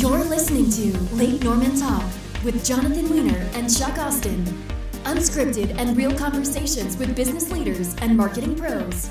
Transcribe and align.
You're 0.00 0.22
listening 0.22 0.70
to 0.70 0.96
Lake 1.16 1.42
Norman 1.42 1.76
Talk 1.76 2.04
with 2.44 2.64
Jonathan 2.64 3.10
Weiner 3.10 3.38
and 3.54 3.68
Chuck 3.76 3.98
Austin. 3.98 4.44
Unscripted 5.02 5.76
and 5.76 5.96
real 5.96 6.16
conversations 6.16 6.96
with 6.96 7.16
business 7.16 7.50
leaders 7.50 7.96
and 7.96 8.16
marketing 8.16 8.54
pros. 8.54 9.10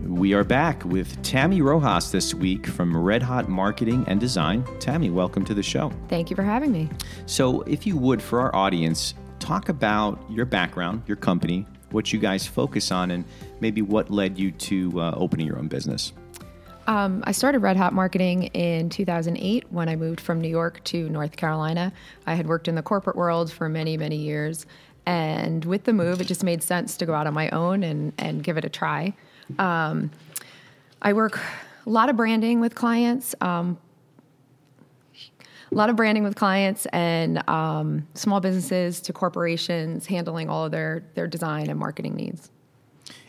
We 0.00 0.32
are 0.32 0.42
back 0.42 0.86
with 0.86 1.22
Tammy 1.22 1.60
Rojas 1.60 2.10
this 2.10 2.32
week 2.32 2.66
from 2.66 2.96
Red 2.96 3.22
Hot 3.22 3.50
Marketing 3.50 4.06
and 4.08 4.18
Design. 4.18 4.64
Tammy, 4.80 5.10
welcome 5.10 5.44
to 5.44 5.52
the 5.52 5.62
show. 5.62 5.92
Thank 6.08 6.30
you 6.30 6.36
for 6.36 6.44
having 6.44 6.72
me. 6.72 6.88
So, 7.26 7.60
if 7.62 7.86
you 7.86 7.98
would, 7.98 8.22
for 8.22 8.40
our 8.40 8.56
audience, 8.56 9.12
talk 9.38 9.68
about 9.68 10.18
your 10.30 10.46
background, 10.46 11.02
your 11.06 11.18
company, 11.18 11.66
what 11.92 12.12
you 12.12 12.18
guys 12.18 12.46
focus 12.46 12.90
on, 12.90 13.10
and 13.10 13.24
maybe 13.60 13.82
what 13.82 14.10
led 14.10 14.38
you 14.38 14.50
to 14.52 15.00
uh, 15.00 15.14
opening 15.16 15.46
your 15.46 15.58
own 15.58 15.68
business. 15.68 16.12
Um, 16.86 17.22
I 17.26 17.32
started 17.32 17.60
Red 17.60 17.76
Hot 17.76 17.92
Marketing 17.92 18.44
in 18.54 18.90
2008 18.90 19.70
when 19.70 19.88
I 19.88 19.94
moved 19.94 20.20
from 20.20 20.40
New 20.40 20.48
York 20.48 20.82
to 20.84 21.08
North 21.08 21.36
Carolina. 21.36 21.92
I 22.26 22.34
had 22.34 22.46
worked 22.46 22.66
in 22.66 22.74
the 22.74 22.82
corporate 22.82 23.16
world 23.16 23.52
for 23.52 23.68
many, 23.68 23.96
many 23.96 24.16
years. 24.16 24.66
And 25.06 25.64
with 25.64 25.84
the 25.84 25.92
move, 25.92 26.20
it 26.20 26.26
just 26.26 26.42
made 26.42 26.62
sense 26.62 26.96
to 26.98 27.06
go 27.06 27.14
out 27.14 27.26
on 27.26 27.34
my 27.34 27.50
own 27.50 27.82
and, 27.82 28.12
and 28.18 28.42
give 28.42 28.56
it 28.56 28.64
a 28.64 28.68
try. 28.68 29.14
Um, 29.58 30.10
I 31.00 31.12
work 31.12 31.40
a 31.86 31.90
lot 31.90 32.08
of 32.08 32.16
branding 32.16 32.60
with 32.60 32.74
clients, 32.74 33.34
um, 33.40 33.78
a 35.72 35.74
lot 35.74 35.90
of 35.90 35.96
branding 35.96 36.22
with 36.22 36.36
clients 36.36 36.86
and 36.86 37.48
um, 37.48 38.06
small 38.14 38.40
businesses 38.40 39.00
to 39.02 39.12
corporations, 39.12 40.06
handling 40.06 40.48
all 40.48 40.66
of 40.66 40.70
their 40.70 41.02
their 41.14 41.26
design 41.26 41.70
and 41.70 41.78
marketing 41.78 42.14
needs. 42.14 42.50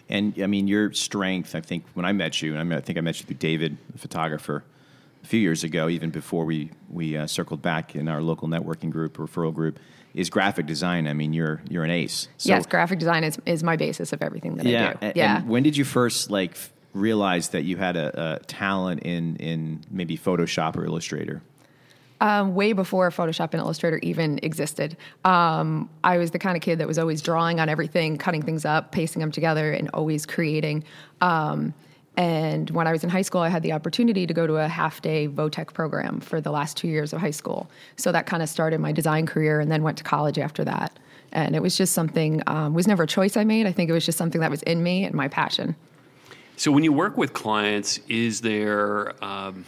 And 0.10 0.34
I 0.42 0.48
mean, 0.48 0.68
your 0.68 0.92
strength. 0.94 1.56
I 1.56 1.62
think 1.62 1.86
when 1.94 2.06
I 2.06 2.12
met 2.12 2.42
you, 2.42 2.56
and 2.56 2.74
I, 2.74 2.82
think 2.82 2.98
I 2.98 3.02
met 3.02 3.20
you 3.20 3.26
through 3.26 3.38
David, 3.38 3.78
the 3.92 3.98
photographer, 3.98 4.64
a 5.24 5.28
few 5.28 5.40
years 5.40 5.64
ago, 5.64 5.88
even 5.90 6.10
before 6.10 6.46
we 6.46 6.70
we 6.90 7.18
uh, 7.18 7.28
circled 7.28 7.62
back 7.62 7.96
in 7.96 8.08
our 8.08 8.22
local 8.22 8.48
networking 8.48 8.90
group, 8.90 9.18
referral 9.18 9.54
group, 9.54 9.80
is 10.14 10.30
graphic 10.30 10.66
design. 10.66 11.08
I 11.08 11.14
mean, 11.14 11.34
you're 11.34 11.62
you're 11.70 11.86
an 11.86 11.92
ace. 11.92 12.28
So, 12.38 12.50
yes, 12.50 12.66
graphic 12.66 13.00
design 13.00 13.24
is, 13.24 13.38
is 13.46 13.64
my 13.64 13.78
basis 13.78 14.12
of 14.12 14.22
everything 14.22 14.58
that 14.58 14.66
yeah, 14.66 14.90
I 14.90 14.92
do. 14.92 14.98
And, 15.02 15.16
yeah. 15.16 15.38
And 15.38 15.48
when 15.48 15.64
did 15.64 15.78
you 15.78 15.86
first 15.86 16.30
like 16.30 16.58
realize 16.94 17.50
that 17.50 17.64
you 17.64 17.78
had 17.78 17.96
a, 17.96 18.36
a 18.36 18.40
talent 18.46 19.04
in 19.04 19.38
in 19.38 19.82
maybe 19.90 20.18
Photoshop 20.18 20.76
or 20.76 20.86
Illustrator? 20.86 21.42
Um, 22.24 22.56
way 22.56 22.72
before 22.72 23.10
Photoshop 23.10 23.50
and 23.52 23.60
Illustrator 23.60 24.00
even 24.02 24.40
existed. 24.44 24.96
Um, 25.26 25.90
I 26.06 26.18
was 26.18 26.32
the 26.32 26.40
kind 26.40 26.56
of 26.56 26.64
kid 26.64 26.80
that 26.80 26.88
was 26.88 26.98
always 26.98 27.22
drawing 27.22 27.60
on 27.60 27.68
everything, 27.68 28.18
cutting 28.18 28.42
things 28.42 28.64
up, 28.64 28.94
pasting 28.94 29.20
them 29.20 29.30
together, 29.30 29.74
and 29.74 29.90
always 29.94 30.26
creating. 30.26 30.86
Um, 31.20 31.74
and 32.16 32.70
when 32.70 32.88
I 32.88 32.94
was 32.94 33.04
in 33.04 33.10
high 33.10 33.24
school, 33.24 33.42
I 33.42 33.50
had 33.50 33.62
the 33.62 33.74
opportunity 33.74 34.26
to 34.26 34.34
go 34.34 34.48
to 34.48 34.56
a 34.56 34.70
half 34.70 35.02
day 35.02 35.28
Votech 35.28 35.74
program 35.74 36.22
for 36.22 36.40
the 36.40 36.50
last 36.50 36.78
two 36.78 36.88
years 36.88 37.12
of 37.12 37.20
high 37.20 37.32
school. 37.32 37.70
So 37.98 38.14
that 38.14 38.26
kind 38.26 38.42
of 38.42 38.48
started 38.48 38.80
my 38.80 38.94
design 38.94 39.26
career, 39.26 39.60
and 39.60 39.70
then 39.70 39.84
went 39.84 39.98
to 39.98 40.06
college 40.06 40.40
after 40.40 40.64
that. 40.64 40.98
And 41.34 41.58
it 41.58 41.62
was 41.62 41.76
just 41.76 41.92
something, 41.92 42.42
um, 42.48 42.74
was 42.74 42.88
never 42.88 43.04
a 43.04 43.08
choice 43.08 43.36
I 43.36 43.44
made. 43.44 43.68
I 43.68 43.74
think 43.74 43.90
it 43.90 43.94
was 43.94 44.06
just 44.06 44.18
something 44.18 44.40
that 44.40 44.50
was 44.50 44.64
in 44.64 44.82
me 44.82 45.04
and 45.04 45.14
my 45.14 45.28
passion. 45.28 45.76
So 46.56 46.72
when 46.72 46.86
you 46.86 46.94
work 46.94 47.18
with 47.18 47.34
clients, 47.34 48.00
is 48.08 48.40
there 48.40 49.14
um, 49.22 49.66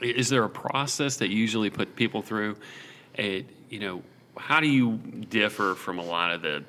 is 0.00 0.28
there 0.28 0.44
a 0.44 0.48
process 0.48 1.16
that 1.16 1.28
you 1.28 1.36
usually 1.36 1.70
put 1.70 1.96
people 1.96 2.22
through? 2.22 2.56
A, 3.18 3.44
you 3.68 3.80
know, 3.80 4.02
how 4.36 4.60
do 4.60 4.68
you 4.68 4.96
differ 5.28 5.74
from 5.74 5.98
a 5.98 6.04
lot 6.04 6.32
of 6.32 6.42
the 6.42 6.64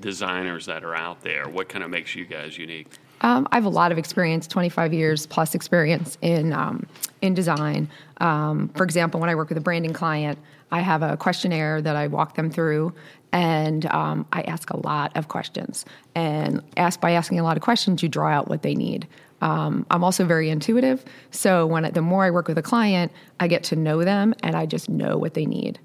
designers 0.00 0.66
that 0.66 0.84
are 0.84 0.94
out 0.94 1.22
there? 1.22 1.48
What 1.48 1.68
kind 1.68 1.82
of 1.82 1.90
makes 1.90 2.14
you 2.14 2.24
guys 2.24 2.56
unique? 2.58 2.88
Um, 3.22 3.46
I 3.50 3.56
have 3.56 3.66
a 3.66 3.70
lot 3.70 3.92
of 3.92 3.98
experience, 3.98 4.46
25 4.46 4.94
years 4.94 5.26
plus 5.26 5.54
experience 5.54 6.16
in 6.22 6.52
um, 6.52 6.86
in 7.20 7.34
design. 7.34 7.88
Um, 8.18 8.68
for 8.68 8.84
example, 8.84 9.20
when 9.20 9.28
I 9.28 9.34
work 9.34 9.50
with 9.50 9.58
a 9.58 9.62
branding 9.62 9.92
client, 9.92 10.38
I 10.70 10.80
have 10.80 11.02
a 11.02 11.16
questionnaire 11.16 11.82
that 11.82 11.96
I 11.96 12.06
walk 12.06 12.34
them 12.34 12.50
through, 12.50 12.94
and 13.32 13.84
um, 13.86 14.26
I 14.32 14.42
ask 14.42 14.70
a 14.70 14.78
lot 14.78 15.16
of 15.16 15.28
questions. 15.28 15.84
And 16.14 16.62
ask 16.76 17.00
by 17.00 17.12
asking 17.12 17.40
a 17.40 17.42
lot 17.42 17.56
of 17.56 17.62
questions, 17.62 18.02
you 18.02 18.08
draw 18.08 18.28
out 18.28 18.48
what 18.48 18.62
they 18.62 18.74
need. 18.74 19.06
Um, 19.40 19.86
I'm 19.90 20.04
also 20.04 20.24
very 20.24 20.50
intuitive, 20.50 21.04
so 21.30 21.66
when 21.66 21.90
the 21.92 22.02
more 22.02 22.24
I 22.24 22.30
work 22.30 22.48
with 22.48 22.58
a 22.58 22.62
client, 22.62 23.10
I 23.38 23.48
get 23.48 23.64
to 23.64 23.76
know 23.76 24.04
them, 24.04 24.34
and 24.42 24.54
I 24.54 24.66
just 24.66 24.88
know 24.88 25.16
what 25.16 25.34
they 25.34 25.46
need. 25.46 25.78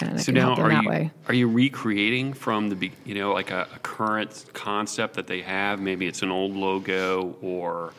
And 0.00 0.20
so 0.20 0.32
now, 0.32 0.54
are 0.54 0.70
you 0.70 0.88
way. 0.88 1.10
are 1.26 1.34
you 1.34 1.48
recreating 1.48 2.32
from 2.32 2.68
the 2.68 2.90
you 3.04 3.14
know 3.14 3.32
like 3.32 3.50
a, 3.50 3.66
a, 3.74 3.78
current 3.80 4.44
concept 4.52 5.14
that 5.14 5.26
they 5.26 5.42
have? 5.42 5.80
Maybe 5.80 6.06
it's 6.06 6.22
an 6.22 6.30
old 6.30 6.54
logo 6.54 7.36
or 7.42 7.92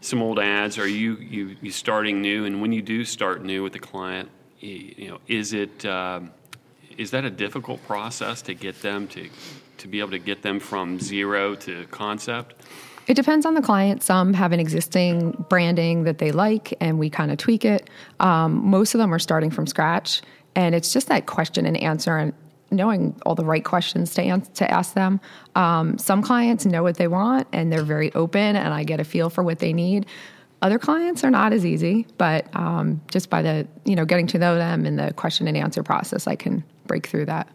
some 0.00 0.22
old 0.22 0.40
ads. 0.40 0.78
Are 0.78 0.88
you 0.88 1.16
you 1.16 1.56
you 1.60 1.70
starting 1.70 2.20
new? 2.20 2.46
And 2.46 2.60
when 2.60 2.72
you 2.72 2.82
do 2.82 3.04
start 3.04 3.44
new 3.44 3.62
with 3.62 3.72
the 3.72 3.78
client, 3.78 4.28
you 4.58 5.08
know, 5.08 5.18
is 5.28 5.52
it 5.52 5.84
um, 5.86 6.32
is 6.98 7.12
that 7.12 7.24
a 7.24 7.30
difficult 7.30 7.84
process 7.86 8.42
to 8.42 8.54
get 8.54 8.82
them 8.82 9.06
to 9.08 9.28
to 9.78 9.88
be 9.88 10.00
able 10.00 10.10
to 10.10 10.18
get 10.18 10.42
them 10.42 10.58
from 10.58 10.98
zero 10.98 11.54
to 11.56 11.86
concept? 11.86 12.54
It 13.06 13.14
depends 13.14 13.44
on 13.44 13.54
the 13.54 13.62
client. 13.62 14.02
Some 14.02 14.34
have 14.34 14.52
an 14.52 14.60
existing 14.60 15.44
branding 15.48 16.04
that 16.04 16.18
they 16.18 16.32
like, 16.32 16.74
and 16.80 16.98
we 16.98 17.10
kind 17.10 17.30
of 17.30 17.38
tweak 17.38 17.64
it. 17.64 17.90
Um, 18.20 18.64
most 18.70 18.94
of 18.94 18.98
them 18.98 19.12
are 19.12 19.18
starting 19.18 19.50
from 19.50 19.66
scratch, 19.66 20.22
and 20.54 20.74
it's 20.74 20.92
just 20.92 21.08
that 21.08 21.26
question 21.26 21.66
and 21.66 21.76
answer 21.76 22.16
and 22.16 22.32
knowing 22.70 23.20
all 23.26 23.34
the 23.34 23.44
right 23.44 23.64
questions 23.64 24.14
to 24.14 24.22
ans- 24.22 24.48
to 24.54 24.70
ask 24.70 24.94
them. 24.94 25.20
Um, 25.54 25.98
some 25.98 26.22
clients 26.22 26.64
know 26.66 26.82
what 26.82 26.96
they 26.96 27.08
want, 27.08 27.48
and 27.52 27.72
they're 27.72 27.82
very 27.82 28.12
open, 28.14 28.56
and 28.56 28.72
I 28.72 28.84
get 28.84 29.00
a 29.00 29.04
feel 29.04 29.30
for 29.30 29.42
what 29.42 29.58
they 29.58 29.72
need. 29.72 30.06
Other 30.62 30.78
clients 30.78 31.24
are 31.24 31.30
not 31.30 31.52
as 31.52 31.64
easy, 31.64 32.06
but 32.18 32.46
um, 32.54 33.00
just 33.10 33.30
by 33.30 33.42
the 33.42 33.66
you 33.84 33.96
know 33.96 34.04
getting 34.04 34.26
to 34.28 34.38
know 34.38 34.56
them 34.56 34.86
and 34.86 34.98
the 34.98 35.12
question 35.14 35.48
and 35.48 35.56
answer 35.56 35.82
process, 35.82 36.26
I 36.26 36.36
can 36.36 36.62
break 36.86 37.06
through 37.06 37.26
that. 37.26 37.48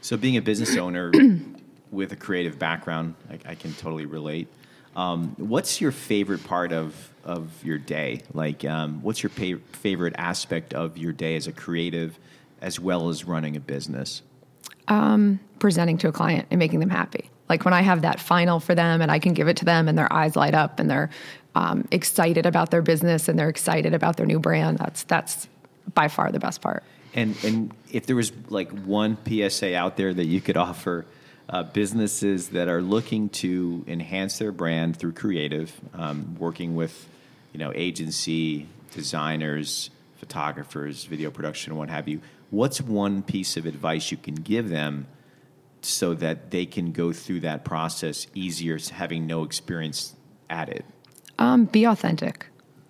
So, 0.00 0.16
being 0.16 0.36
a 0.36 0.42
business 0.42 0.76
owner 0.76 1.12
with 1.90 2.12
a 2.12 2.16
creative 2.16 2.58
background, 2.58 3.14
I, 3.30 3.52
I 3.52 3.54
can 3.54 3.72
totally 3.74 4.06
relate. 4.06 4.48
Um, 4.96 5.34
what's 5.38 5.80
your 5.80 5.92
favorite 5.92 6.44
part 6.44 6.72
of 6.72 7.10
of 7.24 7.64
your 7.64 7.78
day? 7.78 8.22
Like, 8.34 8.64
um, 8.64 9.02
what's 9.02 9.22
your 9.22 9.30
pa- 9.30 9.62
favorite 9.72 10.14
aspect 10.18 10.74
of 10.74 10.98
your 10.98 11.12
day 11.12 11.36
as 11.36 11.46
a 11.46 11.52
creative, 11.52 12.18
as 12.60 12.80
well 12.80 13.08
as 13.08 13.24
running 13.24 13.56
a 13.56 13.60
business? 13.60 14.22
Um, 14.88 15.38
presenting 15.58 15.98
to 15.98 16.08
a 16.08 16.12
client 16.12 16.48
and 16.50 16.58
making 16.58 16.80
them 16.80 16.90
happy. 16.90 17.30
Like 17.48 17.64
when 17.64 17.74
I 17.74 17.82
have 17.82 18.02
that 18.02 18.18
final 18.18 18.60
for 18.60 18.74
them 18.74 19.00
and 19.00 19.10
I 19.10 19.18
can 19.18 19.34
give 19.34 19.46
it 19.46 19.58
to 19.58 19.64
them 19.64 19.88
and 19.88 19.96
their 19.96 20.12
eyes 20.12 20.36
light 20.36 20.54
up 20.54 20.80
and 20.80 20.90
they're 20.90 21.10
um, 21.54 21.86
excited 21.90 22.46
about 22.46 22.70
their 22.70 22.82
business 22.82 23.28
and 23.28 23.38
they're 23.38 23.48
excited 23.48 23.94
about 23.94 24.16
their 24.16 24.26
new 24.26 24.40
brand. 24.40 24.78
That's 24.78 25.04
that's 25.04 25.48
by 25.94 26.08
far 26.08 26.32
the 26.32 26.40
best 26.40 26.60
part. 26.60 26.82
And 27.14 27.36
and 27.44 27.72
if 27.90 28.06
there 28.06 28.16
was 28.16 28.32
like 28.48 28.70
one 28.70 29.18
PSA 29.28 29.76
out 29.76 29.96
there 29.96 30.12
that 30.12 30.24
you 30.24 30.40
could 30.40 30.56
offer 30.56 31.04
uh, 31.52 31.62
businesses 31.62 32.48
that 32.48 32.66
are 32.66 32.80
looking 32.80 33.28
to 33.28 33.84
enhance 33.86 34.38
their 34.38 34.50
brand 34.50 34.96
through 34.96 35.12
creative, 35.12 35.78
um, 35.92 36.34
working 36.38 36.74
with 36.74 37.06
you 37.52 37.58
know 37.58 37.70
agency 37.74 38.66
designers, 38.92 39.90
photographers, 40.16 41.04
video 41.04 41.30
production, 41.30 41.76
what 41.76 41.90
have 41.90 42.08
you. 42.08 42.20
What's 42.50 42.80
one 42.80 43.22
piece 43.22 43.56
of 43.56 43.66
advice 43.66 44.10
you 44.10 44.16
can 44.16 44.34
give 44.34 44.68
them 44.68 45.06
so 45.82 46.14
that 46.14 46.50
they 46.50 46.66
can 46.66 46.92
go 46.92 47.12
through 47.12 47.40
that 47.40 47.64
process 47.64 48.26
easier, 48.34 48.78
having 48.92 49.26
no 49.26 49.42
experience 49.42 50.14
at 50.48 50.68
it? 50.68 50.84
Um, 51.38 51.66
be 51.66 51.84
authentic. 51.84 52.46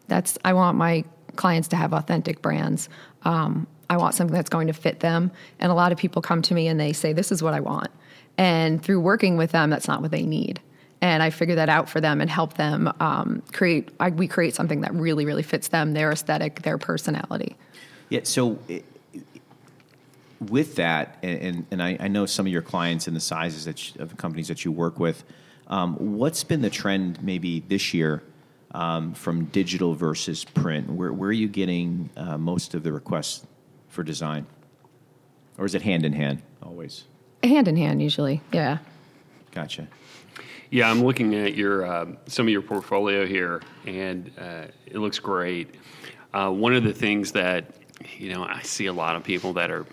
That's 0.07 0.39
I 0.45 0.53
want 0.53 0.79
my 0.79 1.05
clients 1.35 1.69
to 1.69 1.77
have 1.77 1.93
authentic 1.93 2.43
brands. 2.43 2.89
Um, 3.25 3.67
I 3.91 3.97
want 3.97 4.15
something 4.15 4.35
that's 4.35 4.51
going 4.51 4.69
to 4.69 4.73
fit 4.73 5.01
them. 5.01 5.33
And 5.59 5.73
a 5.73 5.75
lot 5.75 5.91
of 5.91 5.99
people 5.99 6.23
come 6.23 6.43
to 6.43 6.55
me 6.55 6.69
and 6.69 6.79
they 6.79 6.93
say, 6.93 7.13
"This 7.13 7.33
is 7.33 7.43
what 7.43 7.55
I 7.55 7.61
want." 7.61 7.91
And 8.39 8.83
through 8.83 9.01
working 9.01 9.37
with 9.37 9.53
them, 9.53 9.71
that's 9.71 9.89
not 9.89 10.03
what 10.03 10.11
they 10.11 10.25
need. 10.25 10.61
And 11.01 11.23
I 11.23 11.31
figure 11.31 11.57
that 11.57 11.69
out 11.69 11.89
for 11.89 12.01
them 12.01 12.21
and 12.21 12.31
help 12.31 12.55
them 12.55 12.93
um, 13.01 13.43
create. 13.53 13.91
I, 13.99 14.11
we 14.11 14.29
create 14.29 14.55
something 14.55 14.83
that 14.83 14.95
really, 14.95 15.27
really 15.27 15.43
fits 15.43 15.69
them, 15.69 15.95
their 15.95 16.13
aesthetic, 16.13 16.63
their 16.63 16.79
personality. 16.79 17.57
Yeah. 18.09 18.21
So. 18.25 18.59
It, 18.69 18.85
with 20.49 20.75
that, 20.75 21.19
and, 21.23 21.65
and 21.71 21.81
I, 21.81 21.97
I, 22.01 22.09
know 22.09 22.27
some 22.27 22.47
of 22.47 22.53
your 22.53 22.63
clients 22.63 23.07
and 23.07 23.15
the 23.15 23.21
sizes 23.21 23.65
that 23.67 23.95
you, 23.95 24.03
of 24.03 24.17
companies 24.17 24.49
that 24.49 24.65
you 24.65 24.73
work 24.73 24.99
with, 24.99 25.23
um, 25.69 25.95
what's 26.17 26.43
been 26.43 26.63
the 26.63 26.71
trend 26.71 27.23
maybe 27.23 27.61
this 27.61 27.95
year 27.95 28.25
um, 28.73 29.15
from 29.15 29.47
digital 29.47 29.95
versus 29.95 30.45
print? 30.45 30.91
Where, 30.91 31.13
where 31.13 31.29
are 31.29 31.33
you 31.33 31.49
getting 31.49 32.11
uh, 32.17 32.39
most 32.39 32.75
of 32.75 32.83
the 32.83 32.93
requests 32.93 33.47
for 33.89 34.03
design? 34.03 34.47
Or 35.59 35.67
is 35.67 35.75
it 35.75 35.83
hand 35.83 36.05
in 36.05 36.13
hand 36.13 36.43
always? 36.63 37.05
Hand 37.43 37.69
in 37.69 37.77
hand, 37.77 38.03
usually, 38.03 38.41
yeah. 38.53 38.79
Gotcha. 39.53 39.89
Yeah, 40.71 40.91
I'm 40.91 41.05
looking 41.05 41.35
at 41.35 41.55
your 41.55 41.85
uh, 41.85 42.07
some 42.27 42.47
of 42.47 42.51
your 42.51 42.63
portfolio 42.63 43.27
here, 43.27 43.61
and 43.85 44.31
uh, 44.39 44.65
it 44.87 44.97
looks 44.97 45.19
great. 45.19 45.75
Uh, 46.33 46.51
one 46.51 46.75
of 46.75 46.83
the 46.83 46.95
things 46.95 47.33
that 47.33 47.67
you 48.17 48.33
know 48.33 48.45
I 48.45 48.63
see 48.63 48.87
a 48.87 48.93
lot 48.93 49.17
of 49.17 49.25
people 49.25 49.53
that 49.55 49.71
are 49.71 49.85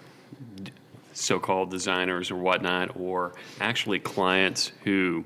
so-called 1.14 1.70
designers 1.70 2.32
or 2.32 2.36
whatnot, 2.36 2.96
or 2.96 3.34
actually 3.60 4.00
clients 4.00 4.72
who 4.84 5.26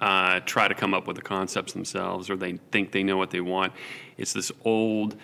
uh, 0.00 0.40
try 0.40 0.68
to 0.68 0.74
come 0.74 0.92
up 0.92 1.06
with 1.06 1.16
the 1.16 1.22
concepts 1.22 1.72
themselves, 1.72 2.28
or 2.28 2.36
they 2.36 2.58
think 2.70 2.92
they 2.92 3.02
know 3.02 3.16
what 3.16 3.30
they 3.30 3.40
want. 3.40 3.72
It's 4.18 4.32
this 4.32 4.52
old 4.64 5.16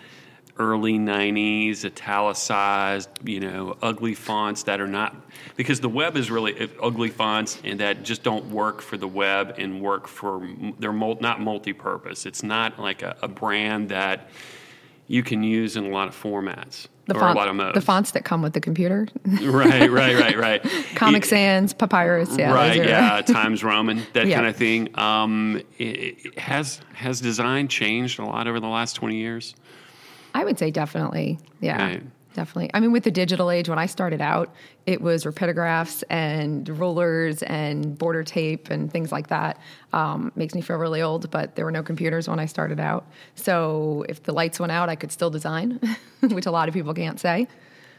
early 0.57 0.99
90s 0.99 1.83
italicized 1.83 3.09
you 3.27 3.39
know 3.39 3.75
ugly 3.81 4.13
fonts 4.13 4.63
that 4.63 4.79
are 4.79 4.87
not 4.87 5.15
because 5.55 5.79
the 5.79 5.89
web 5.89 6.15
is 6.15 6.29
really 6.29 6.69
ugly 6.81 7.09
fonts 7.09 7.59
and 7.63 7.79
that 7.79 8.03
just 8.03 8.21
don't 8.23 8.45
work 8.51 8.81
for 8.81 8.95
the 8.97 9.07
web 9.07 9.55
and 9.57 9.81
work 9.81 10.07
for 10.07 10.47
they're 10.79 10.93
not 10.93 11.41
multi-purpose. 11.41 12.25
It's 12.25 12.43
not 12.43 12.79
like 12.79 13.01
a, 13.01 13.15
a 13.21 13.27
brand 13.27 13.89
that 13.89 14.29
you 15.07 15.23
can 15.23 15.43
use 15.43 15.75
in 15.75 15.85
a 15.85 15.89
lot 15.89 16.07
of 16.07 16.15
formats 16.15 16.87
the 17.07 17.15
or 17.15 17.19
font, 17.19 17.35
a 17.35 17.39
lot 17.39 17.47
of 17.49 17.55
modes. 17.55 17.73
the 17.73 17.81
fonts 17.81 18.11
that 18.11 18.23
come 18.23 18.41
with 18.41 18.53
the 18.53 18.61
computer? 18.61 19.07
Right 19.41 19.89
right 19.91 20.15
right 20.15 20.37
right. 20.37 20.63
Comic 20.95 21.25
sans 21.25 21.73
papyrus 21.73 22.37
yeah 22.37 22.53
right 22.53 22.75
yeah 22.77 23.21
times 23.25 23.63
roman 23.63 24.03
that 24.13 24.27
Yeah. 24.27 24.35
kind 24.35 24.47
of 24.47 24.55
thing. 24.55 24.97
Um, 24.97 25.61
it, 25.79 25.83
it 26.25 26.39
has 26.39 26.79
has 26.93 27.19
design 27.21 27.67
changed 27.67 28.19
a 28.19 28.25
lot 28.25 28.47
over 28.47 28.59
the 28.59 28.67
last 28.67 28.93
20 28.93 29.17
years 29.17 29.55
I 30.33 30.43
would 30.43 30.57
say 30.57 30.71
definitely. 30.71 31.39
Yeah. 31.59 31.83
Right. 31.83 32.03
Definitely. 32.33 32.71
I 32.73 32.79
mean, 32.79 32.91
with 32.91 33.03
the 33.03 33.11
digital 33.11 33.51
age, 33.51 33.69
when 33.69 33.77
I 33.77 33.85
started 33.85 34.19
out, 34.19 34.55
it 34.87 35.01
was 35.01 35.23
rapidograph 35.23 36.03
and 36.09 36.67
rulers 36.67 37.43
and 37.43 37.95
border 37.95 38.23
tape 38.23 38.71
and 38.71 38.91
things 38.91 39.11
like 39.11 39.27
that. 39.27 39.59
Um, 39.91 40.31
makes 40.35 40.55
me 40.55 40.61
feel 40.61 40.77
really 40.77 41.01
old, 41.01 41.29
but 41.29 41.55
there 41.55 41.63
were 41.63 41.71
no 41.71 41.83
computers 41.83 42.27
when 42.27 42.39
I 42.39 42.47
started 42.47 42.79
out. 42.79 43.05
So 43.35 44.03
if 44.09 44.23
the 44.23 44.33
lights 44.33 44.59
went 44.59 44.71
out, 44.71 44.89
I 44.89 44.95
could 44.95 45.11
still 45.11 45.29
design, 45.29 45.79
which 46.21 46.47
a 46.47 46.51
lot 46.51 46.67
of 46.67 46.73
people 46.73 46.95
can't 46.95 47.19
say. 47.19 47.47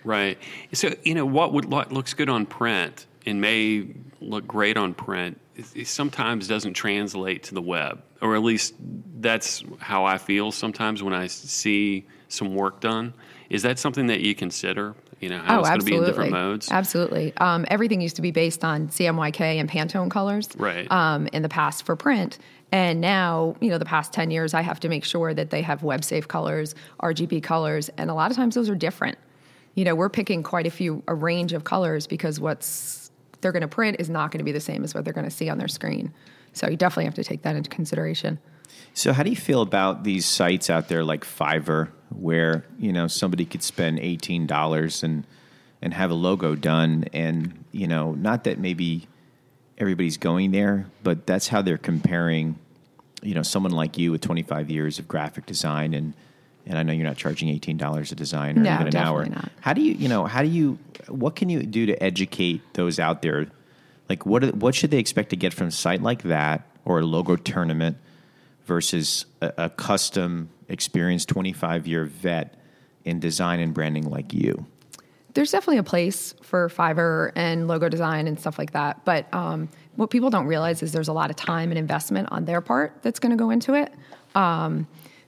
Right. 0.02 0.36
So 0.72 0.94
you 1.04 1.14
know 1.14 1.24
what 1.24 1.52
would 1.52 1.66
what 1.66 1.92
looks 1.92 2.12
good 2.12 2.28
on 2.28 2.44
print 2.44 3.06
and 3.24 3.40
may 3.40 3.86
look 4.20 4.46
great 4.48 4.76
on 4.76 4.94
print 4.94 5.38
it, 5.56 5.66
it 5.74 5.86
sometimes 5.86 6.48
doesn't 6.48 6.74
translate 6.74 7.44
to 7.44 7.54
the 7.54 7.62
web, 7.62 8.02
or 8.20 8.34
at 8.34 8.42
least 8.42 8.74
that's 9.20 9.64
how 9.78 10.04
I 10.04 10.18
feel 10.18 10.52
sometimes 10.52 11.02
when 11.02 11.14
I 11.14 11.26
see 11.28 12.06
some 12.34 12.54
work 12.54 12.80
done. 12.80 13.14
Is 13.50 13.62
that 13.62 13.78
something 13.78 14.08
that 14.08 14.20
you 14.20 14.34
consider? 14.34 14.94
You 15.20 15.30
know 15.30 15.38
how 15.38 15.58
oh, 15.58 15.60
it's 15.60 15.68
going 15.68 15.80
to 15.80 15.86
be 15.86 15.92
absolutely. 15.92 16.06
in 16.06 16.10
different 16.10 16.32
modes. 16.32 16.70
Absolutely. 16.70 17.36
Um, 17.38 17.64
everything 17.68 18.00
used 18.00 18.16
to 18.16 18.22
be 18.22 18.30
based 18.30 18.64
on 18.64 18.88
CMYK 18.88 19.40
and 19.40 19.70
Pantone 19.70 20.10
colors 20.10 20.48
Right. 20.56 20.90
um, 20.90 21.28
in 21.28 21.42
the 21.42 21.48
past 21.48 21.86
for 21.86 21.96
print. 21.96 22.38
And 22.72 23.00
now, 23.00 23.56
you 23.60 23.70
know, 23.70 23.78
the 23.78 23.84
past 23.84 24.12
10 24.12 24.30
years, 24.30 24.52
I 24.52 24.60
have 24.60 24.80
to 24.80 24.88
make 24.88 25.04
sure 25.04 25.32
that 25.32 25.50
they 25.50 25.62
have 25.62 25.82
web 25.82 26.02
safe 26.04 26.26
colors, 26.26 26.74
RGB 27.00 27.42
colors, 27.42 27.88
and 27.96 28.10
a 28.10 28.14
lot 28.14 28.30
of 28.30 28.36
times 28.36 28.54
those 28.54 28.68
are 28.68 28.74
different. 28.74 29.16
You 29.76 29.84
know, 29.84 29.94
we're 29.94 30.08
picking 30.08 30.42
quite 30.42 30.66
a 30.66 30.70
few, 30.70 31.02
a 31.06 31.14
range 31.14 31.52
of 31.52 31.64
colors 31.64 32.06
because 32.06 32.40
what's 32.40 33.10
they're 33.40 33.52
going 33.52 33.62
to 33.62 33.68
print 33.68 33.96
is 34.00 34.10
not 34.10 34.30
going 34.30 34.38
to 34.38 34.44
be 34.44 34.52
the 34.52 34.60
same 34.60 34.82
as 34.84 34.94
what 34.94 35.04
they're 35.04 35.14
going 35.14 35.28
to 35.28 35.30
see 35.30 35.48
on 35.48 35.58
their 35.58 35.68
screen. 35.68 36.12
So 36.52 36.68
you 36.68 36.76
definitely 36.76 37.04
have 37.04 37.14
to 37.14 37.24
take 37.24 37.42
that 37.42 37.56
into 37.56 37.70
consideration. 37.70 38.38
So, 38.94 39.12
how 39.12 39.22
do 39.22 39.30
you 39.30 39.36
feel 39.36 39.60
about 39.60 40.04
these 40.04 40.24
sites 40.24 40.70
out 40.70 40.88
there 40.88 41.04
like 41.04 41.24
Fiverr, 41.24 41.90
where 42.18 42.64
you 42.78 42.92
know 42.92 43.06
somebody 43.08 43.44
could 43.44 43.62
spend 43.62 43.98
eighteen 43.98 44.46
dollars 44.46 45.02
and 45.02 45.26
and 45.82 45.92
have 45.94 46.10
a 46.10 46.14
logo 46.14 46.54
done, 46.54 47.04
and 47.12 47.64
you 47.72 47.86
know, 47.86 48.12
not 48.12 48.44
that 48.44 48.58
maybe 48.58 49.06
everybody's 49.76 50.16
going 50.16 50.52
there, 50.52 50.86
but 51.02 51.26
that's 51.26 51.48
how 51.48 51.60
they're 51.60 51.76
comparing, 51.76 52.56
you 53.22 53.34
know, 53.34 53.42
someone 53.42 53.72
like 53.72 53.98
you 53.98 54.12
with 54.12 54.20
twenty 54.20 54.42
five 54.42 54.70
years 54.70 54.98
of 54.98 55.06
graphic 55.08 55.46
design, 55.46 55.92
and 55.92 56.14
and 56.66 56.78
I 56.78 56.82
know 56.82 56.92
you're 56.92 57.06
not 57.06 57.16
charging 57.16 57.48
eighteen 57.48 57.76
dollars 57.76 58.12
a 58.12 58.14
design 58.14 58.58
or 58.58 58.62
No, 58.62 58.74
even 58.74 58.88
an 58.88 58.96
hour. 58.96 59.26
not. 59.26 59.50
How 59.60 59.72
do 59.74 59.82
you, 59.82 59.92
you 59.94 60.08
know, 60.08 60.24
how 60.24 60.42
do 60.42 60.48
you, 60.48 60.78
what 61.08 61.36
can 61.36 61.50
you 61.50 61.62
do 61.62 61.84
to 61.86 62.02
educate 62.02 62.62
those 62.74 62.98
out 62.98 63.20
there? 63.20 63.48
Like, 64.08 64.24
what 64.24 64.44
are, 64.44 64.48
what 64.48 64.74
should 64.74 64.90
they 64.90 64.98
expect 64.98 65.30
to 65.30 65.36
get 65.36 65.52
from 65.52 65.68
a 65.68 65.70
site 65.70 66.02
like 66.02 66.22
that 66.22 66.66
or 66.86 67.00
a 67.00 67.02
logo 67.02 67.36
tournament 67.36 67.98
versus 68.64 69.26
a, 69.42 69.52
a 69.58 69.70
custom, 69.70 70.48
experienced 70.68 71.28
25 71.28 71.86
year 71.86 72.04
vet 72.04 72.54
in 73.04 73.20
design 73.20 73.60
and 73.60 73.74
branding 73.74 74.08
like 74.08 74.32
you? 74.32 74.66
there's 75.34 75.50
definitely 75.50 75.78
a 75.78 75.82
place 75.82 76.34
for 76.42 76.68
Fiverr 76.68 77.32
and 77.34 77.68
logo 77.68 77.88
design 77.88 78.26
and 78.26 78.38
stuff 78.38 78.58
like 78.58 78.72
that. 78.72 79.04
But 79.04 79.32
um, 79.34 79.68
what 79.96 80.10
people 80.10 80.30
don't 80.30 80.46
realize 80.46 80.82
is 80.82 80.92
there's 80.92 81.08
a 81.08 81.12
lot 81.12 81.28
of 81.28 81.36
time 81.36 81.70
and 81.70 81.78
investment 81.78 82.28
on 82.30 82.44
their 82.44 82.60
part 82.60 83.02
that's 83.02 83.18
going 83.18 83.30
to 83.30 83.36
go 83.36 83.50
into 83.50 83.74
it. 83.74 83.92
Um, 84.34 84.86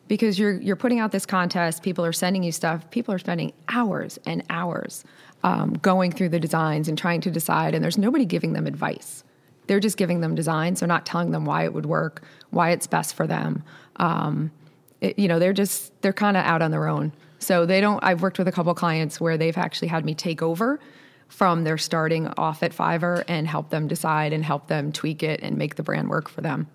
because 0.08 0.38
you're 0.38 0.60
you're 0.60 0.76
putting 0.76 1.00
out 1.00 1.10
this 1.10 1.26
contest, 1.26 1.82
people 1.82 2.04
are 2.04 2.12
sending 2.12 2.44
you 2.44 2.52
stuff. 2.52 2.88
People 2.90 3.12
are 3.12 3.18
spending 3.18 3.52
hours 3.68 4.18
and 4.24 4.44
hours 4.48 5.04
um, 5.42 5.74
going 5.74 6.12
through 6.12 6.28
the 6.28 6.38
designs 6.38 6.88
and 6.88 6.96
trying 6.96 7.20
to 7.22 7.30
decide, 7.30 7.74
and 7.74 7.82
there's 7.82 7.98
nobody 7.98 8.24
giving 8.24 8.52
them 8.52 8.68
advice. 8.68 9.24
They're 9.66 9.80
just 9.80 9.96
giving 9.96 10.20
them 10.20 10.36
designs. 10.36 10.78
They're 10.78 10.86
not 10.86 11.06
telling 11.06 11.32
them 11.32 11.44
why 11.44 11.64
it 11.64 11.72
would 11.72 11.86
work, 11.86 12.22
why 12.50 12.70
it's 12.70 12.86
best 12.86 13.16
for 13.16 13.26
them. 13.26 13.64
Um, 13.96 14.52
it, 15.00 15.18
you 15.18 15.28
know, 15.28 15.38
they're 15.38 15.52
just 15.52 15.92
they're 16.02 16.12
kind 16.12 16.36
of 16.36 16.44
out 16.44 16.62
on 16.62 16.70
their 16.70 16.86
own. 16.86 17.12
So 17.38 17.66
they 17.66 17.80
don't. 17.80 18.02
I've 18.02 18.22
worked 18.22 18.38
with 18.38 18.48
a 18.48 18.52
couple 18.52 18.74
clients 18.74 19.20
where 19.20 19.36
they've 19.36 19.56
actually 19.56 19.88
had 19.88 20.04
me 20.04 20.14
take 20.14 20.42
over 20.42 20.80
from 21.28 21.64
their 21.64 21.78
starting 21.78 22.28
off 22.36 22.62
at 22.62 22.72
Fiverr 22.72 23.24
and 23.28 23.46
help 23.46 23.70
them 23.70 23.88
decide 23.88 24.32
and 24.32 24.44
help 24.44 24.68
them 24.68 24.92
tweak 24.92 25.22
it 25.22 25.40
and 25.42 25.58
make 25.58 25.74
the 25.74 25.82
brand 25.82 26.08
work 26.08 26.28
for 26.28 26.40
them. 26.40 26.68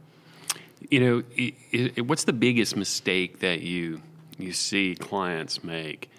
You 0.90 1.00
know, 1.00 1.24
i 1.38 1.54
i 1.98 2.02
what's 2.02 2.26
the 2.26 2.34
biggest 2.34 2.76
mistake 2.76 3.40
that 3.40 3.62
you 3.62 4.02
you 4.38 4.54
see 4.54 4.96
clients 4.96 5.64
make 5.64 6.10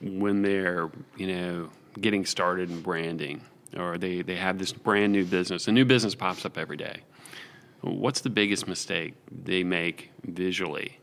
when 0.00 0.42
they're 0.42 0.90
you 1.16 1.26
know 1.26 1.70
getting 2.00 2.26
started 2.26 2.70
in 2.70 2.80
branding, 2.80 3.42
or 3.76 3.98
they 3.98 4.22
they 4.22 4.36
have 4.36 4.58
this 4.58 4.72
brand 4.72 5.12
new 5.12 5.24
business? 5.24 5.68
A 5.68 5.72
new 5.72 5.84
business 5.84 6.14
pops 6.14 6.44
up 6.44 6.58
every 6.58 6.76
day. 6.76 7.00
What's 7.82 8.22
the 8.22 8.30
biggest 8.30 8.66
mistake 8.66 9.14
they 9.30 9.62
make 9.62 10.10
visually? 10.24 10.98